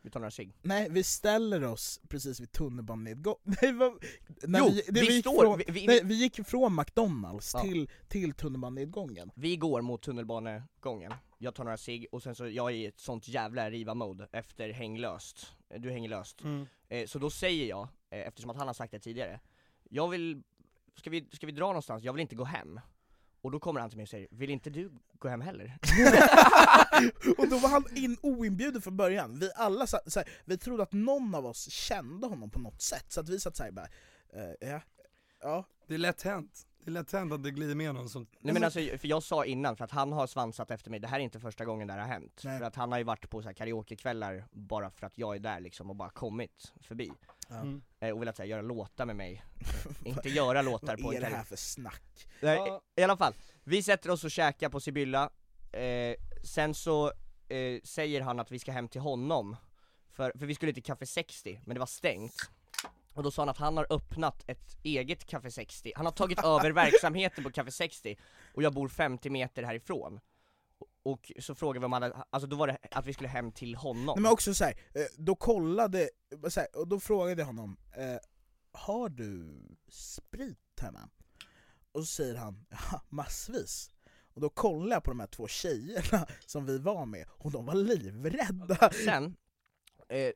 Vi 0.02 0.12
tar 0.12 0.20
några 0.20 0.32
cigg. 0.32 0.54
Nej, 0.62 0.88
vi 0.90 1.04
ställer 1.04 1.64
oss 1.64 2.00
precis 2.10 2.40
vid 2.40 2.52
tunnelbanenedgång. 2.52 3.36
Nej, 3.44 3.74
vad, 3.74 3.94
när 4.44 4.60
Jo, 4.60 4.70
det- 4.88 5.02
vi 5.02 5.14
gick 5.14 5.26
står- 5.26 5.42
från, 5.42 5.58
vi- 5.58 5.66
vi- 5.68 5.88
nej, 5.88 6.02
vi 6.04 6.16
gick 6.16 6.48
från 6.48 6.76
McDonalds 6.76 7.52
Ja. 7.54 7.62
till, 7.62 7.90
till 8.08 8.34
tunnelbanenedgången. 8.34 9.32
Vi 9.36 9.56
går 9.56 9.82
mot 9.82 10.02
tunnelbanegången, 10.02 11.14
jag 11.38 11.56
tar 11.56 11.64
några 11.64 11.78
cigg 11.78 12.08
och 12.12 12.24
sen 12.24 12.36
så, 12.36 12.48
jag 12.48 12.72
är 12.72 12.76
i 12.76 12.86
ett 12.86 13.00
sånt 13.00 13.28
jävla 13.28 13.70
riva-mode 13.70 14.28
efter 14.32 14.70
häng 14.70 14.98
löst. 14.98 15.54
Eh, 15.70 15.82
Du 15.82 15.92
hänger 15.92 16.10
löst. 16.10 16.44
Mm. 16.44 16.66
Eh, 16.90 17.06
så 17.06 17.20
då 17.20 17.30
säger 17.30 17.66
jag, 17.70 17.88
eftersom 18.10 18.50
att 18.50 18.58
han 18.58 18.68
har 18.68 18.74
sagt 18.74 18.92
det 18.92 19.00
tidigare, 19.00 19.40
jag 19.90 20.10
vill, 20.10 20.44
ska 20.96 21.10
vi, 21.10 21.30
ska 21.32 21.46
vi 21.46 21.52
dra 21.52 21.68
någonstans? 21.68 22.04
Jag 22.04 22.14
vill 22.14 22.22
inte 22.22 22.36
gå 22.36 22.44
hem. 22.44 22.80
Och 23.42 23.52
då 23.52 23.60
kommer 23.60 23.82
han 23.82 23.90
till 23.90 23.98
mig 23.98 24.04
och 24.04 24.10
säger, 24.10 24.28
vill 24.32 24.50
inte 24.50 24.70
du 24.70 24.92
gå 25.20 25.28
hem 25.28 25.42
heller? 25.42 25.66
Och 27.38 27.50
då 27.50 27.58
var 27.58 27.70
han 27.70 27.98
in, 27.98 28.18
oinbjuden 28.22 28.82
från 28.82 28.98
början. 28.98 29.40
Vi 29.40 29.52
alla 29.56 29.88
satt, 29.88 30.14
så 30.14 30.20
här, 30.20 30.30
vi 30.46 30.58
trodde 30.58 30.84
att 30.84 30.94
någon 30.94 31.36
av 31.36 31.46
oss 31.46 31.70
kände 31.70 32.28
honom 32.28 32.50
på 32.50 32.60
något 32.60 32.82
sätt, 32.82 33.06
så 33.08 33.20
att 33.20 33.30
vi 33.30 33.40
satt 33.40 33.56
såhär 33.56 33.72
bara, 33.72 33.88
eh, 34.34 34.70
ja, 34.70 34.82
ja. 35.42 35.66
Det 35.88 35.94
är 35.94 35.98
lätt 35.98 36.22
hänt. 36.22 36.68
Det 36.86 36.92
är 36.92 36.94
lätt 36.94 37.12
hänt 37.12 37.34
att 37.34 37.44
det 37.44 37.52
glider 37.52 37.76
med 37.76 37.96
någon 37.96 38.10
som... 38.10 38.28
Nej 38.40 38.54
men 38.54 38.64
alltså, 38.64 38.80
för 38.80 39.08
jag 39.08 39.24
sa 39.24 39.46
innan, 39.46 39.78
för 39.78 39.86
att 39.86 39.92
han 39.92 40.12
har 40.12 40.28
svansat 40.28 40.72
efter 40.72 40.92
mig, 40.92 41.00
det 41.00 41.08
här 41.08 41.20
är 41.20 41.24
inte 41.24 41.40
första 41.40 41.66
gången 41.66 41.88
det 41.88 41.94
här 41.94 42.02
har 42.02 42.08
hänt. 42.08 42.42
Nej. 42.44 42.60
För 42.60 42.66
att 42.66 42.76
han 42.76 42.92
har 42.92 43.00
ju 43.00 43.04
varit 43.04 43.30
på 43.30 43.42
så 43.42 43.48
här 43.48 43.54
karaokekvällar 43.54 44.46
bara 44.52 44.92
för 44.92 45.08
att 45.08 45.18
jag 45.18 45.36
är 45.36 45.40
där 45.40 45.60
liksom 45.60 45.90
och 45.90 45.96
bara 45.96 46.10
kommit 46.10 46.74
förbi. 46.82 47.12
Ja. 47.50 47.56
Mm. 47.56 47.82
Eh, 48.00 48.10
och 48.10 48.22
velat 48.22 48.38
här, 48.38 48.46
göra 48.46 48.62
låtar 48.62 49.06
med 49.06 49.16
mig. 49.16 49.44
inte 50.06 50.30
göra 50.30 50.62
låtar 50.72 50.98
på 50.98 51.04
Vad 51.04 51.16
är 51.16 51.22
det 51.22 51.26
här 51.28 51.44
för 51.44 51.56
snack? 51.56 52.28
Nej, 52.42 52.58
Ja. 52.58 52.82
i 52.96 53.04
alla 53.04 53.18
fall, 53.18 53.34
vi 53.64 53.84
sätter 53.84 54.10
oss 54.10 54.24
och 54.24 54.32
käkar 54.32 54.70
på 54.70 54.80
Sibylla, 54.80 55.30
eh, 55.72 56.16
sen 56.44 56.74
så 56.74 57.08
eh, 57.48 57.82
säger 57.84 58.22
han 58.22 58.40
att 58.40 58.52
vi 58.52 58.60
ska 58.60 58.72
hem 58.72 58.88
till 58.88 59.02
honom, 59.02 59.56
för, 60.12 60.32
för 60.40 60.46
vi 60.46 60.56
skulle 60.56 60.74
till 60.74 60.84
Café 60.84 61.06
60, 61.06 61.62
men 61.66 61.74
det 61.74 61.80
var 61.80 61.86
stängt. 61.86 62.52
Och 63.16 63.24
då 63.24 63.32
sa 63.32 63.42
han 63.42 63.50
att 63.50 63.58
han 63.58 63.78
har 63.78 63.88
öppnat 63.90 64.44
ett 64.48 64.78
eget 64.84 65.26
Café 65.26 65.52
60, 65.52 65.92
han 65.96 66.06
har 66.06 66.14
tagit 66.14 66.40
över 66.44 66.72
verksamheten 66.84 67.44
på 67.44 67.52
Café 67.52 67.72
60, 67.72 68.18
och 68.54 68.64
jag 68.64 68.74
bor 68.74 68.88
50 68.88 69.30
meter 69.30 69.64
härifrån. 69.64 70.20
Och- 71.04 71.32
så 71.40 71.56
frågade 71.56 71.80
vi 71.80 71.86
om 71.86 71.94
han 71.94 72.02
hade, 72.02 72.24
alltså 72.30 72.48
då 72.48 72.56
var 72.56 72.68
det 72.68 72.78
att 72.92 73.06
vi 73.06 73.14
skulle 73.14 73.30
hem 73.30 73.52
till 73.52 73.76
honom. 73.76 74.06
Nej, 74.06 74.22
men 74.22 74.32
också 74.32 74.54
så 74.54 74.64
här, 74.64 74.74
eh, 74.94 75.06
då 75.18 75.36
kollade, 75.36 76.10
så 76.50 76.60
här, 76.60 76.76
och 76.78 76.88
då 76.88 77.00
frågade 77.00 77.42
jag 77.42 77.46
honom, 77.46 77.78
eh, 77.98 78.18
har 78.72 79.10
du 79.10 79.62
sprit 79.90 80.80
hemma? 80.82 81.10
Och 81.92 82.00
så 82.02 82.06
säger 82.06 82.36
han, 82.36 82.66
ja 82.70 83.02
massvis. 83.10 83.92
Och 84.34 84.42
då 84.42 84.50
kollar 84.50 84.96
jag 84.96 85.04
på 85.04 85.12
de 85.12 85.20
här 85.20 85.28
två 85.28 85.48
tjejerna 85.48 86.28
som 86.46 86.66
vi 86.66 86.78
var 86.78 87.06
med, 87.06 87.26
och 87.30 87.52
de 87.52 87.66
var 87.66 87.76
livrädda. 87.76 88.90
Sen, 89.06 89.36
eh, 90.10 90.32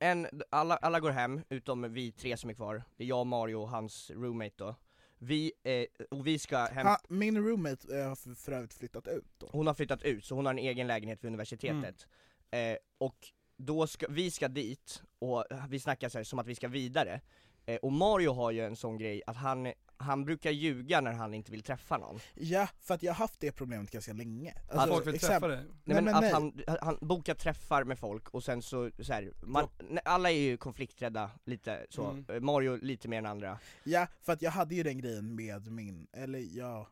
en, 0.00 0.26
alla, 0.50 0.76
alla 0.76 1.00
går 1.00 1.10
hem, 1.10 1.40
utom 1.48 1.92
vi 1.92 2.12
tre 2.12 2.36
som 2.36 2.50
är 2.50 2.54
kvar. 2.54 2.82
Det 2.96 3.04
är 3.04 3.08
jag, 3.08 3.26
Mario 3.26 3.54
och 3.54 3.68
hans 3.70 4.10
roommate 4.10 4.54
då. 4.56 4.74
Vi, 5.18 5.52
eh, 5.62 5.84
och 6.10 6.26
vi 6.26 6.38
ska 6.38 6.58
hem, 6.58 6.86
Han, 6.86 6.96
min 7.08 7.38
roommate 7.38 7.98
eh, 7.98 8.08
har 8.08 8.34
för, 8.34 8.52
övrigt 8.52 8.74
flyttat 8.74 9.08
ut 9.08 9.32
då. 9.38 9.48
hon 9.52 9.66
har 9.66 9.74
flyttat 9.74 10.02
ut, 10.02 10.24
så 10.24 10.34
hon 10.34 10.46
har 10.46 10.52
en 10.52 10.58
egen 10.58 10.86
lägenhet 10.86 11.24
vid 11.24 11.28
universitetet. 11.28 12.06
Eh, 12.50 12.76
och 12.98 13.16
då 13.56 13.86
ska, 13.86 14.06
vi 14.08 14.30
ska 14.30 14.48
dit, 14.48 15.02
och 15.18 15.44
vi 15.68 15.80
snackar 15.80 16.08
så 16.08 16.18
här, 16.18 16.24
som 16.24 16.38
att 16.38 16.46
vi 16.46 16.54
ska 16.54 16.68
vidare. 16.68 17.20
Eh, 17.66 17.76
och 17.76 17.92
Mario 17.92 18.32
har 18.32 18.50
ju 18.50 18.64
en 18.64 18.76
sån 18.76 18.98
grej 18.98 19.22
att 19.26 19.36
han, 19.36 19.72
han 20.00 20.24
brukar 20.24 20.50
ljuga 20.50 21.00
när 21.00 21.12
han 21.12 21.34
inte 21.34 21.50
vill 21.50 21.62
träffa 21.62 21.98
någon. 21.98 22.20
Ja, 22.34 22.68
för 22.80 22.94
att 22.94 23.02
jag 23.02 23.12
har 23.12 23.16
haft 23.18 23.40
det 23.40 23.52
problemet 23.52 23.90
ganska 23.90 24.12
länge. 24.12 24.52
Att 24.68 24.70
Alltså, 24.76 24.94
folk 24.94 25.06
vill 25.06 25.14
exempel- 25.14 25.50
träffa 25.50 25.62
dig. 25.62 25.66
Nej, 25.84 25.84
Nej, 25.84 25.94
men, 25.94 26.04
men 26.04 26.14
att 26.14 26.20
nej. 26.54 26.64
Han, 26.66 26.78
han 26.80 26.98
bokar 27.00 27.34
träffar 27.34 27.84
med 27.84 27.98
folk 27.98 28.28
och 28.28 28.44
sen 28.44 28.62
så, 28.62 28.90
så 28.98 29.12
här, 29.12 29.32
man, 29.42 29.68
nej, 29.88 30.02
alla 30.04 30.30
är 30.30 30.34
ju 30.38 30.56
konflikträdda 30.56 31.30
lite 31.44 31.86
så, 31.90 32.06
Mm. 32.10 32.24
Eh, 32.28 32.40
Mario 32.40 32.76
lite 32.76 33.08
mer 33.08 33.18
än 33.18 33.26
andra. 33.26 33.58
Ja, 33.84 34.06
för 34.22 34.32
att 34.32 34.42
jag 34.42 34.50
hade 34.50 34.74
ju 34.74 34.82
den 34.82 34.98
grejen 34.98 35.34
med 35.34 35.70
min, 35.72 36.06
eller 36.12 36.38
ja, 36.38 36.88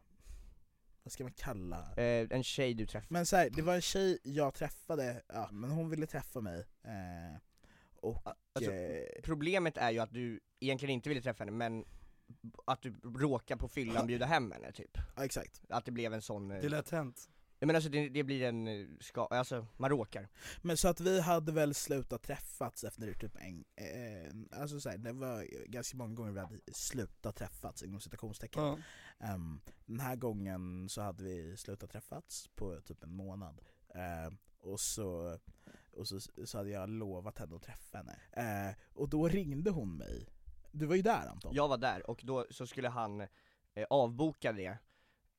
vad 1.02 1.12
ska 1.12 1.24
man 1.24 1.32
kalla 1.32 1.76
Eh, 1.96 2.26
en 2.30 2.42
tjej 2.42 2.74
du 2.74 2.86
träffade. 2.86 3.12
Men 3.12 3.26
så 3.26 3.36
här, 3.36 3.50
det 3.50 3.62
var 3.62 3.74
en 3.74 3.80
tjej 3.80 4.18
jag 4.22 4.54
träffade, 4.54 5.22
ja, 5.28 5.48
men 5.52 5.70
hon 5.70 5.90
ville 5.90 6.06
träffa 6.06 6.40
mig. 6.40 6.58
Eh, 6.84 7.40
och 8.00 8.22
Alltså, 8.52 8.72
eh, 8.72 9.22
Problemet 9.22 9.76
är 9.76 9.90
ju 9.90 9.98
att 9.98 10.12
du 10.12 10.40
egentligen 10.60 10.94
inte 10.94 11.08
ville 11.08 11.20
träffa 11.22 11.44
henne, 11.44 11.52
men 11.56 11.84
att 12.64 12.82
du 12.82 12.94
råkar 13.04 13.56
på 13.56 13.68
fyllan 13.68 14.06
bjuda 14.06 14.26
hem 14.26 14.52
henne 14.52 14.72
typ. 14.72 14.98
ja, 15.16 15.24
exakt. 15.24 15.60
Att 15.68 15.84
det 15.84 15.90
blev 15.92 16.14
en 16.14 16.22
sån, 16.22 16.50
eh, 16.50 16.60
Det 16.60 16.66
är 16.66 16.70
lätt 16.70 16.90
hänt. 16.90 17.30
ja, 17.58 17.66
men 17.66 17.76
alltså 17.76 17.90
det, 17.90 18.08
det 18.08 18.24
blir 18.24 18.42
en, 18.42 18.68
eh, 18.68 18.86
ska, 19.00 19.24
alltså 19.26 19.66
man 19.76 19.90
råkar. 19.90 20.28
Men 20.62 20.76
så 20.76 20.88
att 20.88 21.00
vi 21.00 21.20
hade 21.20 21.52
väl 21.52 21.74
slutat 21.74 22.22
träffats 22.22 22.84
efter 22.84 23.12
typ 23.12 23.36
en, 23.36 23.64
eh, 23.76 24.60
alltså 24.60 24.80
så 24.80 24.90
här, 24.90 24.98
det 24.98 25.12
var 25.12 25.66
ganska 25.66 25.96
många 25.96 26.14
gånger 26.14 26.32
vi 26.32 26.40
hade 26.40 26.58
slutat 26.72 27.36
träffats 27.36 27.82
inom 27.82 28.00
citationstecken. 28.00 28.62
Ja. 28.62 28.78
Ehm, 29.20 29.60
den 29.86 30.00
här 30.00 30.16
gången 30.16 30.88
så 30.88 31.00
hade 31.02 31.24
vi 31.24 31.56
slutat 31.56 31.90
träffats 31.90 32.48
på 32.54 32.80
typ 32.80 33.02
en 33.02 33.12
månad. 33.12 33.60
Ehm, 33.94 34.38
och 34.60 34.80
så, 34.80 35.38
och 35.92 36.08
så, 36.08 36.20
så 36.44 36.58
hade 36.58 36.70
jag 36.70 36.88
lovat 36.88 37.38
henne 37.38 37.56
att 37.56 37.62
träffa 37.62 37.98
henne. 37.98 38.16
Ehm, 38.32 38.74
och 38.94 39.08
då 39.08 39.28
ringde 39.28 39.70
hon 39.70 39.96
mig. 39.96 40.28
Du 40.70 40.86
var 40.86 40.96
ju 40.96 41.02
där 41.02 41.26
Anton. 41.26 41.54
Jag 41.54 41.68
var 41.68 41.78
där 41.78 42.10
och 42.10 42.20
då 42.24 42.46
så 42.50 42.66
skulle 42.66 42.88
han 42.88 43.20
eh, 43.20 43.84
avboka 43.90 44.52
det 44.52 44.78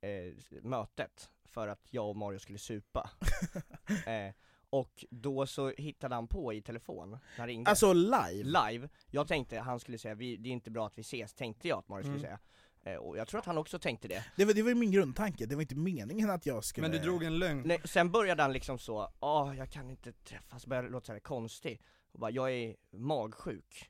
eh, 0.01 0.33
mötet 0.63 1.29
för 1.45 1.67
att 1.67 1.87
jag 1.89 2.09
och 2.09 2.15
Mario 2.15 2.39
skulle 2.39 2.57
supa. 2.59 3.09
eh, 4.05 4.33
och 4.69 5.05
då 5.09 5.45
så 5.47 5.69
hittade 5.69 6.15
han 6.15 6.27
på 6.27 6.53
i 6.53 6.61
telefon, 6.61 7.09
när 7.09 7.19
han 7.37 7.47
ringde. 7.47 7.69
Alltså 7.69 7.93
live. 7.93 8.43
live, 8.43 8.89
jag 9.11 9.27
tänkte 9.27 9.59
han 9.59 9.79
skulle 9.79 9.97
säga 9.97 10.15
vi, 10.15 10.37
det 10.37 10.49
är 10.49 10.53
inte 10.53 10.71
bra 10.71 10.87
att 10.87 10.97
vi 10.97 11.01
ses, 11.01 11.33
tänkte 11.33 11.67
jag 11.67 11.79
att 11.79 11.87
Mario 11.89 12.03
skulle 12.03 12.17
Mm. 12.17 12.25
säga. 12.27 12.39
Eh, 12.83 12.95
och 12.95 13.17
jag 13.17 13.27
tror 13.27 13.39
att 13.39 13.45
han 13.45 13.57
också 13.57 13.79
tänkte 13.79 14.07
det. 14.07 14.25
Det 14.35 14.45
var, 14.45 14.53
det 14.53 14.61
var 14.61 14.69
ju 14.69 14.75
min 14.75 14.91
grundtanke, 14.91 15.45
det 15.45 15.55
var 15.55 15.61
inte 15.61 15.75
meningen 15.75 16.29
att 16.29 16.45
jag 16.45 16.63
skulle... 16.63 16.87
Men 16.87 16.91
du 16.97 17.03
drog 17.03 17.23
en 17.23 17.39
lögn. 17.39 17.63
Nej, 17.65 17.81
sen 17.85 18.11
började 18.11 18.41
han 18.41 18.53
liksom 18.53 18.79
så, 18.79 19.13
åh 19.19 19.53
jag 19.57 19.69
kan 19.69 19.89
inte 19.89 20.11
träffas, 20.11 20.65
började 20.65 20.89
låta 20.89 21.05
såhär 21.05 21.19
konstig. 21.19 21.81
Och 22.11 22.19
bara, 22.19 22.31
jag 22.31 22.51
är 22.53 22.75
magsjuk. 22.91 23.89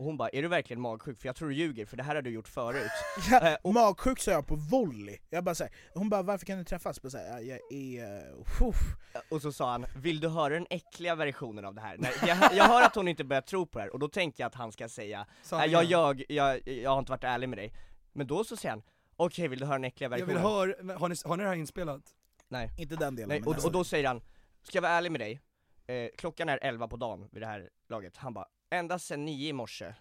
Och 0.00 0.06
hon 0.06 0.16
bara, 0.16 0.28
är 0.28 0.42
du 0.42 0.48
verkligen 0.48 0.80
magsjuk? 0.80 1.20
För 1.20 1.28
jag 1.28 1.36
tror 1.36 1.48
du 1.48 1.54
ljuger, 1.54 1.86
för 1.86 1.96
det 1.96 2.02
här 2.02 2.14
har 2.14 2.22
du 2.22 2.30
gjort 2.30 2.48
förut. 2.48 2.90
Ja, 3.30 3.40
Eh, 3.48 3.56
och- 3.62 3.74
Magsjuk 3.74 4.18
sa 4.18 4.30
jag 4.30 4.46
på 4.46 4.54
volley. 4.56 5.18
Jag 5.30 5.44
bara 5.44 5.54
såhär, 5.54 5.72
hon 5.94 6.08
bara 6.08 6.22
varför 6.22 6.46
kan 6.46 6.58
du 6.58 6.64
träffas? 6.64 7.00
Jag, 7.02 7.12
bara, 7.12 7.22
"Ja, 7.22 7.40
jag 7.40 7.72
är... 7.72 8.28
Uh, 8.28 9.22
Och 9.28 9.42
så 9.42 9.52
sa 9.52 9.70
han, 9.70 9.86
vill 9.96 10.20
du 10.20 10.28
höra 10.28 10.54
den 10.54 10.66
äckliga 10.70 11.14
versionen 11.14 11.64
av 11.64 11.74
det 11.74 11.80
här? 11.80 11.96
Nej, 11.98 12.12
jag, 12.26 12.38
jag 12.52 12.64
hör 12.64 12.82
att 12.82 12.94
hon 12.94 13.08
inte 13.08 13.24
börjar 13.24 13.40
tro 13.42 13.66
på 13.66 13.78
det 13.78 13.82
här, 13.82 13.92
och 13.92 13.98
då 13.98 14.08
tänker 14.08 14.42
jag 14.42 14.46
att 14.48 14.54
han 14.54 14.72
ska 14.72 14.88
säga, 14.88 15.26
Sanningen. 15.42 15.72
jag 15.72 15.84
ljög, 15.84 16.24
jag, 16.28 16.68
jag 16.68 16.90
har 16.90 16.98
inte 16.98 17.12
varit 17.12 17.24
ärlig 17.24 17.48
med 17.48 17.58
dig. 17.58 17.72
Men 18.12 18.26
då 18.26 18.44
så 18.44 18.56
säger 18.56 18.70
han, 18.70 18.82
okej 19.16 19.48
vill 19.48 19.58
du 19.58 19.66
höra 19.66 19.78
den 19.78 19.84
äckliga 19.84 20.10
Jag 20.10 20.26
versionen? 20.26 20.34
vill 20.34 20.42
höra, 20.42 20.98
har 20.98 21.08
ni, 21.08 21.14
har 21.24 21.36
ni 21.36 21.42
det 21.42 21.48
här 21.48 21.56
inspelat? 21.56 22.02
Nej. 22.48 22.70
Inte 22.78 22.96
den 22.96 23.16
delen 23.16 23.28
Nej, 23.28 23.42
och, 23.42 23.64
och 23.64 23.72
då 23.72 23.84
säger 23.84 24.08
han, 24.08 24.20
ska 24.62 24.76
jag 24.76 24.82
vara 24.82 24.92
ärlig 24.92 25.12
med 25.12 25.20
dig, 25.20 25.40
eh, 25.86 26.08
klockan 26.18 26.48
är 26.48 26.58
11 26.62 26.88
på 26.88 26.96
dagen 26.96 27.28
vid 27.32 27.42
det 27.42 27.46
här 27.46 27.68
laget, 27.88 28.16
han 28.16 28.34
bara, 28.34 28.46
ända 28.70 28.98
sen 28.98 29.24
9 29.24 29.48
i 29.48 29.52
morse 29.52 29.94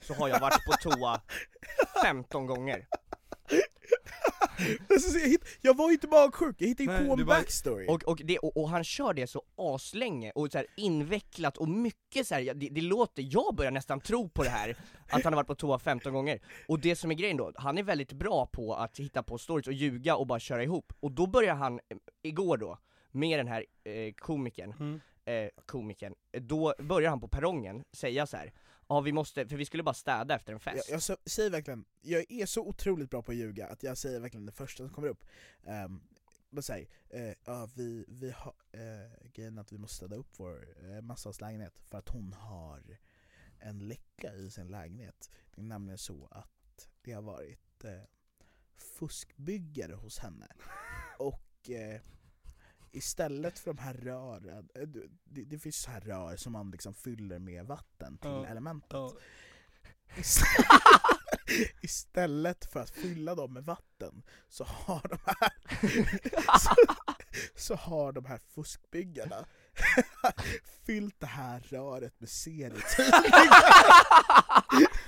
så 0.00 0.14
har 0.14 0.28
jag 0.28 0.40
varit 0.40 0.64
på 0.66 0.72
toa 0.90 1.20
15 2.02 2.46
gånger. 2.46 2.86
Jag, 5.60 5.76
var 5.76 5.88
ju 5.88 5.92
inte 5.92 6.08
magsjuk, 6.08 6.56
jag 6.58 6.68
hittade 6.68 6.82
ju 6.92 6.98
Nej, 6.98 7.06
på 7.06 7.12
en 7.12 7.26
bara- 7.26 7.38
backstory 7.38 7.86
Och, 7.88 8.02
och, 8.04 8.20
det, 8.24 8.38
och, 8.38 8.56
och 8.56 8.68
han 8.68 8.84
kör 8.84 9.14
det 9.14 9.26
så 9.26 9.42
aslänge 9.56 10.32
och 10.34 10.52
så 10.52 10.58
här 10.58 10.66
invecklat 10.76 11.56
och 11.56 11.68
mycket 11.68 12.26
så 12.26 12.34
här, 12.34 12.54
det, 12.54 12.68
det 12.68 12.80
låter, 12.80 13.24
jag 13.32 13.54
börjar 13.54 13.70
nästan 13.70 14.00
tro 14.00 14.28
på 14.28 14.42
det 14.42 14.50
här, 14.50 14.76
att 15.08 15.24
han 15.24 15.32
har 15.32 15.36
varit 15.36 15.46
på 15.46 15.54
toa 15.54 15.78
15 15.78 16.12
gånger. 16.12 16.40
Och 16.68 16.80
det 16.80 16.96
som 16.96 17.10
är 17.10 17.14
grejen 17.14 17.36
då, 17.36 17.52
han 17.56 17.78
är 17.78 17.82
väldigt 17.82 18.12
bra 18.12 18.46
på 18.46 18.74
att 18.74 18.98
hitta 18.98 19.22
på 19.22 19.38
stories 19.38 19.66
och 19.66 19.72
ljuga 19.72 20.16
och 20.16 20.26
bara 20.26 20.40
köra 20.40 20.62
ihop. 20.62 20.92
Och 21.00 21.12
då 21.12 21.26
börjar 21.26 21.54
han, 21.54 21.74
eh, 21.88 21.96
igår 22.22 22.56
då, 22.56 22.78
med 23.10 23.38
den 23.38 23.48
här 23.48 23.64
eh, 23.84 24.12
komikern, 24.12 24.72
Mm. 24.80 25.00
Eh, 25.28 25.50
komikern, 25.66 26.14
då 26.32 26.74
börjar 26.78 27.10
han 27.10 27.20
på 27.20 27.28
perrongen 27.28 27.84
säga 27.92 28.26
så 28.26 28.36
här. 28.36 28.52
Ja 28.88 29.00
vi 29.00 29.12
måste, 29.12 29.48
för 29.48 29.56
vi 29.56 29.64
skulle 29.64 29.82
bara 29.82 29.94
städa 29.94 30.34
efter 30.34 30.52
en 30.52 30.60
jag, 30.64 30.74
fest. 30.74 30.88
jag 30.90 31.02
så- 31.02 31.16
säger 31.26 31.50
verkligen, 31.50 31.84
jag 32.00 32.32
är 32.32 32.46
så 32.46 32.66
otroligt 32.66 33.10
bra 33.10 33.22
på 33.22 33.30
att 33.32 33.36
ljuga 33.36 33.66
att 33.66 33.82
jag 33.82 33.98
säger 33.98 34.20
verkligen 34.20 34.46
det 34.46 34.52
första 34.52 34.84
som 34.84 34.94
kommer 34.94 35.08
upp 35.08 35.24
um, 35.62 36.02
Bara 36.50 36.62
säg, 36.62 36.88
eh, 37.10 37.32
ja 37.44 37.68
vi, 37.74 38.04
vi 38.08 38.30
har, 38.30 38.54
eh, 38.72 39.28
grejen 39.32 39.58
att 39.58 39.72
vi 39.72 39.78
måste 39.78 39.96
städa 39.96 40.16
upp 40.16 40.30
vår 40.36 40.66
eh, 40.90 41.00
massas 41.02 41.40
lägenhet 41.40 41.78
för 41.86 41.98
att 41.98 42.08
hon 42.08 42.32
har 42.32 42.98
en 43.58 43.78
läcka 43.88 44.34
i 44.34 44.50
sin 44.50 44.68
lägenhet 44.68 45.30
Det 45.54 45.60
är 45.60 45.64
nämligen 45.64 45.98
så 45.98 46.28
att 46.30 46.88
det 47.02 47.12
har 47.12 47.22
varit 47.22 47.84
eh, 47.84 48.02
fuskbyggare 48.76 49.94
hos 49.94 50.18
henne 50.18 50.46
och 51.18 51.70
eh, 51.70 52.00
istället 52.92 53.58
för 53.58 53.72
de 53.74 53.78
här 53.82 53.94
rören, 53.94 54.68
eh, 54.74 54.82
det, 55.24 55.44
det 55.44 55.58
finns 55.58 55.76
så 55.82 55.90
här 55.90 56.00
rör 56.00 56.36
som 56.36 56.52
man 56.52 56.70
liksom 56.70 56.94
fyller 56.94 57.38
med 57.38 57.66
vatten 57.66 58.18
till 58.18 58.30
Ja. 58.30 58.46
elementet. 58.46 58.96
Ist- 60.16 60.42
Istället 61.82 62.72
för 62.72 62.80
att 62.80 62.90
fylla 62.90 63.34
dem 63.34 63.52
med 63.52 63.64
vatten 63.64 64.22
så 64.48 64.64
har 64.64 65.08
de 65.08 65.18
här 65.26 65.50
så, 66.58 66.74
så 67.54 67.74
har 67.74 68.12
de 68.12 68.24
här 68.24 68.38
fuskbyggarna 68.54 69.46
fyllt 70.86 71.20
det 71.20 71.26
här 71.26 71.60
röret 71.60 72.20
med 72.20 72.28
serietidningar. 72.28 73.22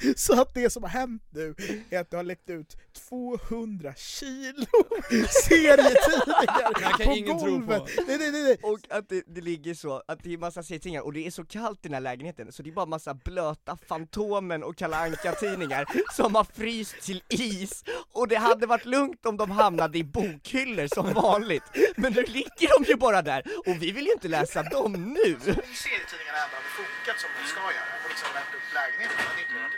Så 0.17 0.41
att 0.41 0.55
det 0.55 0.71
som 0.71 0.83
har 0.83 0.91
hänt 0.91 1.23
nu 1.31 1.55
är 1.91 2.01
att 2.01 2.11
det 2.11 2.17
har 2.17 2.25
läckt 2.25 2.51
ut 2.51 2.77
200 3.09 3.95
kilo 3.97 4.67
serietidningar 5.49 7.05
på 7.05 7.13
ingen 7.13 7.39
tro 7.39 7.51
golvet. 7.51 7.97
på. 7.97 8.03
Nej, 8.07 8.19
nej, 8.19 8.31
nej, 8.31 8.43
nej. 8.43 8.59
Och 8.63 8.79
att 8.91 9.09
det, 9.09 9.23
det 9.27 9.41
ligger 9.41 9.75
så, 9.75 10.03
att 10.09 10.23
det 10.23 10.33
är 10.33 10.39
massa 10.39 10.63
serietidningar 10.63 11.03
och 11.03 11.13
det 11.13 11.27
är 11.27 11.31
så 11.31 11.45
kallt 11.45 11.79
i 11.79 11.89
den 11.89 11.95
här 11.95 12.01
lägenheten 12.01 12.53
så 12.53 12.63
det 12.63 12.71
är 12.71 12.75
bara 12.75 12.87
massa 12.87 13.15
blöta 13.15 13.77
Fantomen 13.89 14.63
och 14.63 14.77
Kalle 14.77 14.97
Anka 14.97 15.33
tidningar 15.33 15.85
som 16.17 16.35
har 16.35 16.45
fryst 16.45 17.01
till 17.03 17.23
is 17.29 17.85
och 18.13 18.29
det 18.29 18.37
hade 18.37 18.67
varit 18.67 18.85
lugnt 18.85 19.27
om 19.27 19.37
de 19.37 19.51
hamnade 19.51 19.99
i 19.99 20.05
bokhyllor 20.05 20.87
som 20.95 21.13
vanligt 21.13 21.65
men 21.97 22.13
nu 22.13 22.23
ligger 22.23 22.79
de 22.79 22.91
ju 22.91 22.97
bara 22.97 23.23
där 23.23 23.43
och 23.67 23.83
vi 23.83 23.91
vill 23.93 24.07
ju 24.07 24.13
inte 24.13 24.29
läsa 24.29 24.63
dem 24.63 24.93
nu! 24.93 25.39
Serietidningarna 25.41 26.39
ändå 26.45 26.57
hade 26.57 26.71
funkat 26.81 27.21
som 27.21 27.31
de 27.39 27.49
ska 27.49 27.61
göra 27.61 27.93
och 28.05 28.11
liksom 28.11 28.29
värmt 28.35 28.55
upp 28.57 28.75
lägenheten 28.75 29.70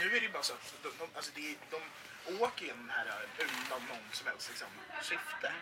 nu 0.00 0.06
är 0.06 0.20
det 0.20 0.26
ju 0.26 0.32
bara 0.32 0.42
så 0.42 0.52
att 0.52 0.74
de, 0.82 0.88
de, 0.98 1.08
alltså 1.14 1.32
det, 1.34 1.56
de 1.70 1.80
åker 2.44 2.64
genom 2.64 2.86
den 2.86 2.96
här 2.96 3.04
rören 3.04 3.28
utan 3.38 3.80
någon 3.88 4.06
som 4.12 4.26
helst 4.26 4.48
liksom, 4.48 4.68
syfte. 5.02 5.52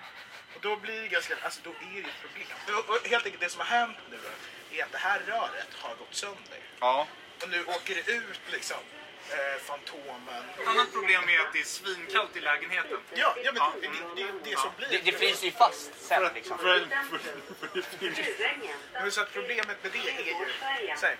Och 0.54 0.60
då 0.60 0.76
blir 0.76 1.00
det 1.02 1.08
ganska, 1.08 1.36
alltså 1.42 1.60
då 1.64 1.70
är 1.70 2.02
det 2.02 2.08
ett 2.08 2.22
problem. 2.24 2.78
Och, 2.78 2.90
och 2.90 3.08
helt 3.08 3.24
enkelt 3.24 3.42
det 3.42 3.48
som 3.48 3.60
har 3.60 3.66
hänt 3.78 3.98
nu 4.10 4.18
då, 4.22 4.76
är 4.76 4.84
att 4.84 4.92
det 4.92 4.98
här 4.98 5.20
röret 5.26 5.72
har 5.74 5.94
gått 5.94 6.14
sönder. 6.14 6.60
Ja. 6.80 7.06
Och 7.42 7.48
nu 7.48 7.64
åker 7.64 7.94
det 7.94 8.12
ut 8.12 8.40
liksom 8.52 8.82
eh, 9.30 9.60
Fantomen. 9.62 10.44
Ett 10.60 10.68
annat 10.68 10.92
problem 10.92 11.28
är 11.28 11.40
att 11.40 11.52
det 11.52 11.60
är 11.60 11.64
svinkallt 11.64 12.36
i 12.36 12.40
lägenheten. 12.40 12.98
Ja, 13.14 13.36
ja 13.44 13.52
men 13.52 13.62
det, 13.80 13.88
det, 13.88 14.22
det 14.22 14.22
är 14.22 14.32
det 14.44 14.58
som 14.58 14.70
blir. 14.76 14.88
Det, 14.88 14.98
det 14.98 15.12
fryser 15.12 15.44
ju 15.44 15.52
fast 15.52 15.90
sen 16.08 16.30
liksom. 16.34 16.58
För, 16.58 16.86
för, 17.10 17.18
för, 17.18 17.80
för, 17.80 18.56
Men 18.92 19.12
så 19.12 19.20
att 19.20 19.32
problemet 19.32 19.82
med 19.82 19.92
det 19.92 19.98
är 19.98 20.24
ju, 20.24 20.96
så 20.96 21.06
här, 21.06 21.16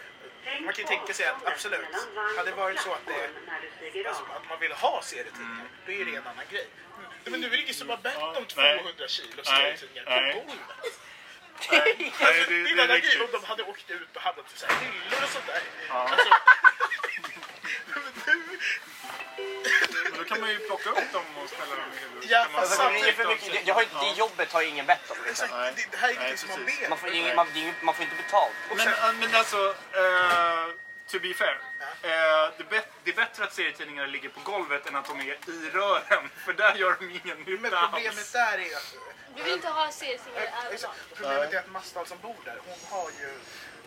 man 0.64 0.74
kan 0.74 0.82
ju 0.84 0.88
tänka 0.88 1.12
sig 1.14 1.26
att 1.26 1.46
absolut, 1.46 1.94
hade 2.36 2.50
det 2.50 2.56
varit 2.56 2.80
så 2.80 2.92
att, 2.92 3.06
det, 3.06 4.06
alltså, 4.08 4.22
att 4.22 4.48
man 4.48 4.60
vill 4.60 4.72
ha 4.72 5.02
serietidningar, 5.02 5.68
då 5.86 5.92
är 5.92 6.04
det 6.04 6.16
en 6.16 6.26
annan 6.26 6.44
grej. 6.50 6.66
Men 7.24 7.40
nu 7.40 7.46
är 7.46 7.50
det 7.50 7.62
ingen 7.62 7.74
som 7.74 7.88
har 7.88 7.96
bett 7.96 8.16
om 8.16 8.44
200 8.44 9.08
kilo 9.08 9.44
serietidningar 9.44 10.32
på 10.32 10.38
golvet. 10.38 11.00
nej, 11.70 11.94
det, 11.98 12.14
Det 12.48 12.54
är 12.54 12.64
det 12.64 12.70
en 12.72 12.78
är 12.78 12.84
annan 12.84 13.00
grej 13.00 13.20
om 13.20 13.28
de 13.32 13.44
hade 13.44 13.62
åkt 13.62 13.90
ut 13.90 14.16
och 14.16 14.22
här 14.22 14.34
hyllor 14.80 15.22
och 15.22 15.28
sånt 15.28 15.46
där. 15.46 15.62
Alltså, 15.88 16.28
kan 20.28 20.40
man 20.40 20.50
ju 20.50 20.58
plocka 20.58 20.90
upp 20.90 21.12
dem 21.12 21.24
och 21.42 21.48
ställa 21.48 21.74
dem 21.76 21.84
i 21.96 21.98
huvudet. 22.04 22.30
Ja, 22.30 22.46
man- 22.52 22.62
fast 22.62 22.76
samtidigt- 22.76 23.66
jag 23.66 23.74
har, 23.74 23.84
det 24.04 24.18
jobbet 24.18 24.52
har 24.52 24.62
ingen 24.62 24.86
bett 24.86 25.10
om 25.10 25.16
exakt, 25.30 25.52
Nej. 25.52 25.72
det, 25.76 25.86
det 25.90 25.96
här 25.96 26.08
är 26.08 26.14
Nej, 26.14 26.24
ingenting 26.26 26.38
som 26.38 26.48
man 26.48 26.64
ber. 26.80 26.88
Man 26.88 26.98
får, 26.98 27.08
ingen, 27.10 27.36
man, 27.36 27.46
det 27.52 27.58
är 27.58 27.62
ingen- 27.62 27.74
man 27.82 27.94
får 27.94 28.02
inte 28.04 28.16
betalt. 28.16 28.52
Men, 28.76 28.88
äh, 28.88 29.12
men 29.20 29.34
alltså, 29.34 29.74
eh, 29.92 30.64
to 31.10 31.18
be 31.20 31.34
fair. 31.34 31.56
Eh, 32.02 32.08
det, 32.56 32.62
är 32.64 32.70
bet- 32.70 32.92
det 33.04 33.10
är 33.10 33.14
bättre 33.14 33.44
att 33.44 33.52
serietidningar 33.54 34.06
ligger 34.06 34.28
på 34.28 34.40
golvet 34.40 34.86
än 34.86 34.96
att 34.96 35.04
de 35.08 35.20
är 35.20 35.24
i 35.24 35.70
rören. 35.70 36.28
För 36.44 36.52
där 36.52 36.74
gör 36.74 36.96
de 37.00 37.10
ingen 37.10 37.38
Men 37.44 37.62
nytta 37.62 37.80
problemet 37.86 38.18
alls. 38.18 38.32
där 38.32 38.58
är 38.58 38.76
att 38.76 38.94
Du 39.36 39.42
vill 39.42 39.52
inte 39.52 39.68
ha 39.68 39.90
serietidningar. 39.90 40.52
Och 40.84 41.16
Problemet 41.16 41.52
är 41.54 41.58
att 41.58 41.70
Mastal 41.70 42.06
som 42.06 42.18
bor 42.18 42.36
där, 42.44 42.58
hon 42.66 42.78
har 42.90 43.10
ju 43.20 43.28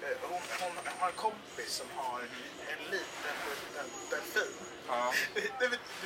eh, 0.04 0.18
hon, 0.22 0.42
hon 0.60 0.72
har 1.00 1.08
en 1.08 1.14
kompis 1.14 1.70
som 1.74 1.88
har 1.96 2.20
en 2.20 2.84
liten, 2.92 3.36
liten 3.72 3.86
delfin. 4.10 4.54
Ja. 4.92 5.14
Det, 5.34 5.42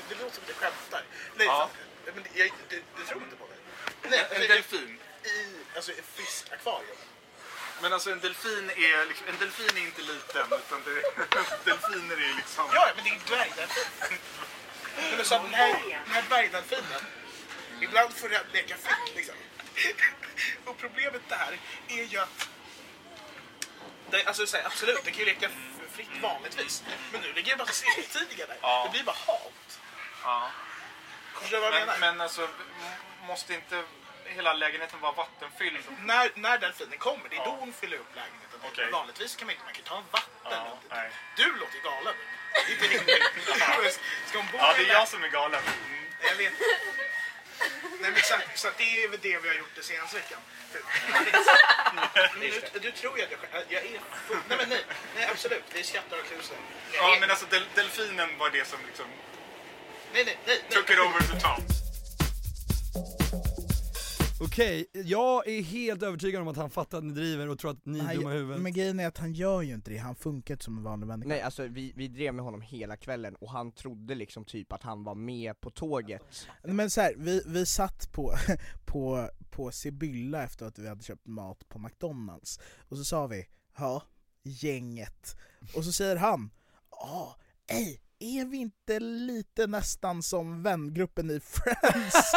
det 0.10 0.16
låter 0.22 0.36
som 0.36 0.44
att 0.44 0.50
jag 0.50 0.58
skämtar. 0.58 1.04
Nej, 1.36 1.48
Ja. 1.48 1.70
fan, 2.06 2.14
men 2.16 2.26
jag, 2.34 2.52
du, 2.70 2.84
du 2.98 3.04
tror 3.06 3.24
inte 3.24 3.36
på 3.36 3.48
mig? 3.48 3.58
Nej, 4.10 4.20
En 4.20 4.26
alltså, 4.26 4.48
delfin. 4.48 5.00
I 5.24 5.56
alltså, 5.76 5.92
ett 5.92 6.06
fiskakvarium. 6.16 6.98
Men 7.82 7.94
alltså 7.94 8.12
en 8.12 8.20
delfin 8.20 8.70
är, 8.70 9.06
liksom, 9.06 9.28
en 9.28 9.38
delfin 9.40 9.78
är 9.78 9.82
inte 9.82 10.02
liten 10.02 10.46
utan 10.60 10.82
det, 10.86 11.02
delfiner 11.72 12.16
är 12.30 12.36
liksom... 12.36 12.66
Ja, 12.74 12.92
men 12.96 13.04
det 13.04 13.10
är 13.10 13.14
en 13.14 13.20
dvärgdelfin. 13.28 14.18
Men 15.16 15.26
så 15.26 15.36
att 15.36 15.44
den 15.44 15.54
här, 15.54 15.74
den 16.06 16.14
här 16.14 16.24
dvärgdelfinen, 16.30 17.02
ibland 17.82 18.14
får 18.14 18.30
den 18.30 18.42
leka 18.54 18.78
fritt 18.78 19.16
liksom. 19.16 19.36
Och 20.66 20.78
problemet 20.78 21.22
där 21.30 21.60
är 21.88 22.04
ju 22.04 22.18
att 22.18 22.50
det, 24.10 24.26
alltså, 24.26 24.48
så 24.48 24.58
här, 24.58 24.66
absolut, 24.66 25.04
den 25.04 25.14
kan 25.14 25.20
ju 25.20 25.26
leka 25.26 25.50
fritt 25.92 26.10
vanligtvis. 26.22 26.84
Men 27.12 27.22
nu 27.22 27.34
ligger 27.34 27.52
det 27.52 27.58
bara 27.58 28.48
där. 28.48 28.58
Ja. 28.62 28.84
Det 28.86 28.92
blir 28.92 29.04
bara 29.04 29.16
hat. 29.28 29.80
Ja. 30.24 30.52
Förstår 31.34 31.58
du 31.58 31.62
vad 31.62 31.74
jag 31.74 31.88
Men, 31.88 32.00
menar? 32.00 32.14
men 32.14 32.22
alltså, 32.22 32.48
måste 33.28 33.54
inte 33.54 33.84
hela 34.26 34.54
lägenheten 34.54 35.00
vara 35.00 35.12
vattenfylld? 35.12 35.78
När, 36.00 36.32
när 36.36 36.58
delfinen 36.58 36.98
kommer, 36.98 37.30
det 37.30 37.36
är 37.36 37.46
då 37.46 37.52
hon 37.52 37.74
fyller 37.74 37.98
upp 37.98 38.16
lägenheten. 38.16 38.60
Okej. 38.64 38.92
Vanligtvis 38.92 39.36
kan 39.36 39.46
man 39.46 39.54
inte, 39.54 39.66
man 39.66 39.74
kan 39.74 39.84
ta 39.84 39.98
en 39.98 40.04
vatten. 40.12 40.62
Ja, 40.66 40.78
nej. 40.90 41.12
Du 41.38 41.56
låter 41.56 41.80
galen. 41.84 42.14
Det 42.54 42.72
är 42.72 42.76
inte 42.76 42.88
rimligt. 42.88 44.00
Ska 44.28 44.38
hon 44.38 44.48
bo 44.52 44.58
Ja, 44.58 44.74
det 44.74 44.82
är 44.82 44.86
den 44.86 44.94
jag 44.94 45.08
som 45.08 45.24
är 45.24 45.28
galen. 45.28 45.62
Mm. 45.88 46.06
Jag 46.22 46.36
vet. 46.36 46.54
Nej, 48.02 48.12
men 48.12 48.22
så, 48.22 48.36
så 48.56 48.68
det 48.78 49.04
är 49.04 49.08
väl 49.08 49.20
det 49.22 49.38
vi 49.40 49.48
har 49.48 49.56
gjort 49.56 49.76
den 49.76 49.84
senaste 49.84 50.16
veckan. 50.16 50.40
Men 52.40 52.52
du, 52.74 52.80
du 52.80 52.92
tror 52.92 53.18
ju 53.18 53.24
att 53.24 53.32
jag, 53.32 53.64
jag 53.70 53.82
är 53.86 54.00
full. 54.28 54.38
Nej 54.50 54.58
men 54.58 54.70
nej, 54.70 54.84
nej 55.16 55.28
absolut. 55.32 55.64
Vi 55.74 55.84
skrattar 55.84 56.18
och 56.18 56.30
kusar. 56.38 56.58
Ja, 56.94 57.16
är- 57.16 57.20
men 57.20 57.30
alltså 57.30 57.46
del, 57.46 57.66
delfinen 57.76 58.38
var 58.38 58.50
det 58.50 58.68
som 58.68 58.80
liksom 58.86 59.06
Nej, 60.14 60.24
nej, 60.26 60.38
nej. 60.46 60.62
took 60.70 60.90
it 60.90 61.00
over 61.00 61.20
the 61.20 61.40
top. 61.40 61.60
Okej, 64.40 64.86
jag 64.94 65.48
är 65.48 65.62
helt 65.62 66.04
övertygad 66.04 66.42
om 66.42 66.48
att 66.48 66.58
han 66.58 66.70
fattar 66.70 66.98
att 66.98 67.04
ni 67.04 67.14
driver 67.14 67.50
och 67.50 67.60
tror 67.60 67.72
att 67.72 67.86
ni 67.86 68.00
är 68.00 68.16
dumma 68.16 68.34
i 68.34 68.38
huvudet. 68.38 68.62
men 68.62 68.74
grejen 68.74 69.00
är 69.00 69.08
att 69.08 69.18
han 69.18 69.34
gör 69.34 69.62
ju 69.62 69.74
inte 69.74 69.92
det, 69.92 69.98
han 69.98 70.16
funkar 70.16 70.54
inte 70.54 70.64
som 70.64 70.78
en 70.78 70.84
vanlig 70.84 71.08
människa. 71.08 71.30
Nej 71.30 71.42
alltså 71.42 71.68
vi, 71.68 71.94
vi 71.96 72.08
drev 72.08 72.34
med 72.34 72.46
honom 72.46 72.62
hela 72.62 72.98
kvällen 72.98 73.36
och 73.36 73.52
han 73.52 73.72
trodde 73.72 74.16
liksom 74.16 74.46
typ 74.46 74.74
att 74.74 74.84
han 74.84 75.04
var 75.04 75.16
med 75.16 75.62
på 75.62 75.70
tåget 75.70 76.22
Men 76.64 76.90
så 76.90 77.02
här, 77.02 77.14
vi, 77.18 77.42
vi 77.46 77.66
satt 77.66 78.12
på, 78.12 78.36
på, 78.86 79.30
på 79.50 79.72
Sibylla 79.72 80.44
efter 80.44 80.66
att 80.66 80.80
vi 80.80 80.88
hade 80.88 81.04
köpt 81.04 81.28
mat 81.28 81.70
på 81.70 81.80
McDonalds 81.80 82.60
och 82.78 82.98
så 82.98 83.04
sa 83.04 83.28
vi 83.28 83.46
ja, 83.78 84.04
gänget. 84.44 85.36
Och 85.76 85.84
så 85.84 85.92
säger 85.92 86.16
han 86.16 86.50
ja, 86.92 87.36
ej, 87.68 88.02
är 88.20 88.46
vi 88.46 88.58
inte 88.58 89.00
lite 89.00 89.68
nästan 89.68 90.24
som 90.24 90.64
vängruppen 90.64 91.32
i 91.32 91.40
Friends? 91.40 92.34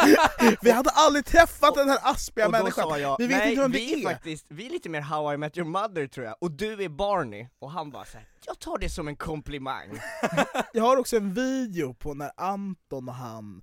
vi 0.61 0.71
hade 0.71 0.89
aldrig 0.89 1.25
träffat 1.25 1.75
den 1.75 1.89
här 1.89 1.99
aspiga 2.01 2.49
människan, 2.49 3.01
jag, 3.01 3.15
vi 3.19 3.27
vet 3.27 3.37
nej 3.37 3.49
inte 3.49 3.61
vem 3.61 3.71
vi 3.71 3.93
är 3.93 3.97
är. 3.97 4.13
faktiskt, 4.13 4.45
vi 4.49 4.65
är 4.65 4.69
lite 4.69 4.89
mer 4.89 5.01
How 5.01 5.33
I 5.33 5.37
Met 5.37 5.57
Your 5.57 5.67
Mother 5.67 6.07
tror 6.07 6.25
jag, 6.25 6.35
och 6.41 6.51
du 6.51 6.83
är 6.83 6.89
Barney, 6.89 7.47
och 7.59 7.71
han 7.71 7.91
bara 7.91 8.05
såhär, 8.05 8.27
jag 8.45 8.59
tar 8.59 8.77
det 8.77 8.89
som 8.89 9.07
en 9.07 9.15
komplimang. 9.15 9.99
Jag 10.73 10.83
har 10.83 10.97
också 10.97 11.17
en 11.17 11.33
video 11.33 11.93
på 11.93 12.13
när 12.13 12.31
Anton 12.37 13.09
och 13.09 13.15
han, 13.15 13.61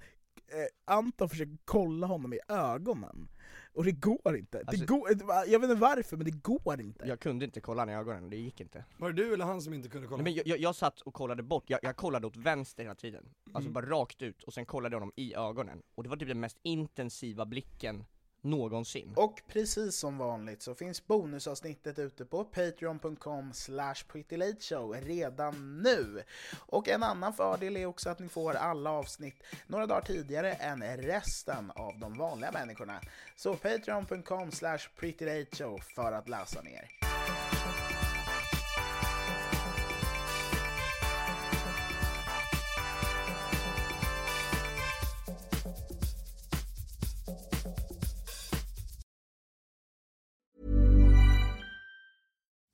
eh, 0.53 0.95
Anton 0.95 1.29
försöker 1.29 1.57
kolla 1.65 2.07
honom 2.07 2.33
i 2.33 2.39
ögonen, 2.49 3.29
och 3.77 3.85
det 3.85 3.93
går 3.93 4.37
inte. 4.37 4.59
Alltså- 4.67 4.81
det 4.81 4.87
går, 4.87 5.09
jag 5.47 5.61
vet 5.61 5.71
inte 5.71 5.81
varför, 5.81 6.17
men 6.17 6.25
det 6.25 6.31
går 6.43 6.81
inte. 6.81 7.07
Jag 7.09 7.21
kunde 7.21 7.45
inte 7.45 7.61
kolla 7.61 7.83
honom 7.83 7.95
i 7.95 7.99
ögonen, 7.99 8.31
det 8.31 8.37
gick 8.37 8.61
inte. 8.61 8.85
Var 8.99 9.13
det 9.13 9.23
du 9.23 9.35
eller 9.35 9.45
han 9.45 9.63
som 9.63 9.75
inte 9.75 9.89
kunde 9.89 10.07
kolla? 10.09 10.17
Nej, 10.23 10.25
men 10.25 10.35
jag, 10.35 10.47
jag, 10.47 10.59
jag 10.59 10.75
satt 10.75 11.01
och 11.01 11.15
kollade 11.15 11.43
bort, 11.43 11.65
jag, 11.71 11.81
jag 11.83 11.97
kollade 11.97 12.27
åt 12.27 12.37
vänster 12.37 12.83
hela 12.83 12.95
tiden, 12.95 13.25
alltså 13.53 13.71
Mm. 13.71 13.73
bara 13.73 13.87
rakt 13.87 14.23
ut, 14.23 14.43
och 14.43 14.53
sen 14.55 14.67
kollade 14.67 14.95
jag 14.95 15.01
honom 15.01 15.13
i 15.17 15.35
ögonen, 15.35 15.83
och 15.95 16.03
det 16.03 16.09
var 16.09 16.17
typ 16.17 16.29
den 16.29 16.41
mest 16.41 16.59
intensiva 16.63 17.47
blicken 17.47 18.05
någonsin. 18.51 19.13
Och 19.17 19.43
precis 19.49 19.97
som 19.97 20.19
vanligt 20.19 20.63
så 20.63 20.75
finns 20.75 21.07
bonusavsnittet 21.07 21.99
ute 21.99 22.25
på 22.25 22.45
patreon.com 22.45 23.53
slash 23.53 23.95
prettylateshow 24.13 24.97
redan 25.03 25.83
nu. 25.83 26.23
Och 26.57 26.89
en 26.89 27.03
annan 27.03 27.33
fördel 27.33 27.77
är 27.77 27.87
också 27.87 28.11
att 28.11 28.19
ni 28.19 28.29
får 28.29 28.55
alla 28.55 28.91
avsnitt 28.91 29.43
några 29.67 29.87
dagar 29.87 30.03
tidigare 30.03 30.53
än 30.53 30.83
resten 30.97 31.71
av 31.71 31.99
de 31.99 32.19
vanliga 32.19 32.53
människorna. 32.53 33.01
Så 33.37 33.55
patreon.com 33.55 34.51
slash 34.51 34.79
prettylateshow 34.97 35.79
för 35.95 36.13
att 36.13 36.29
läsa 36.29 36.63
mer. 36.63 37.06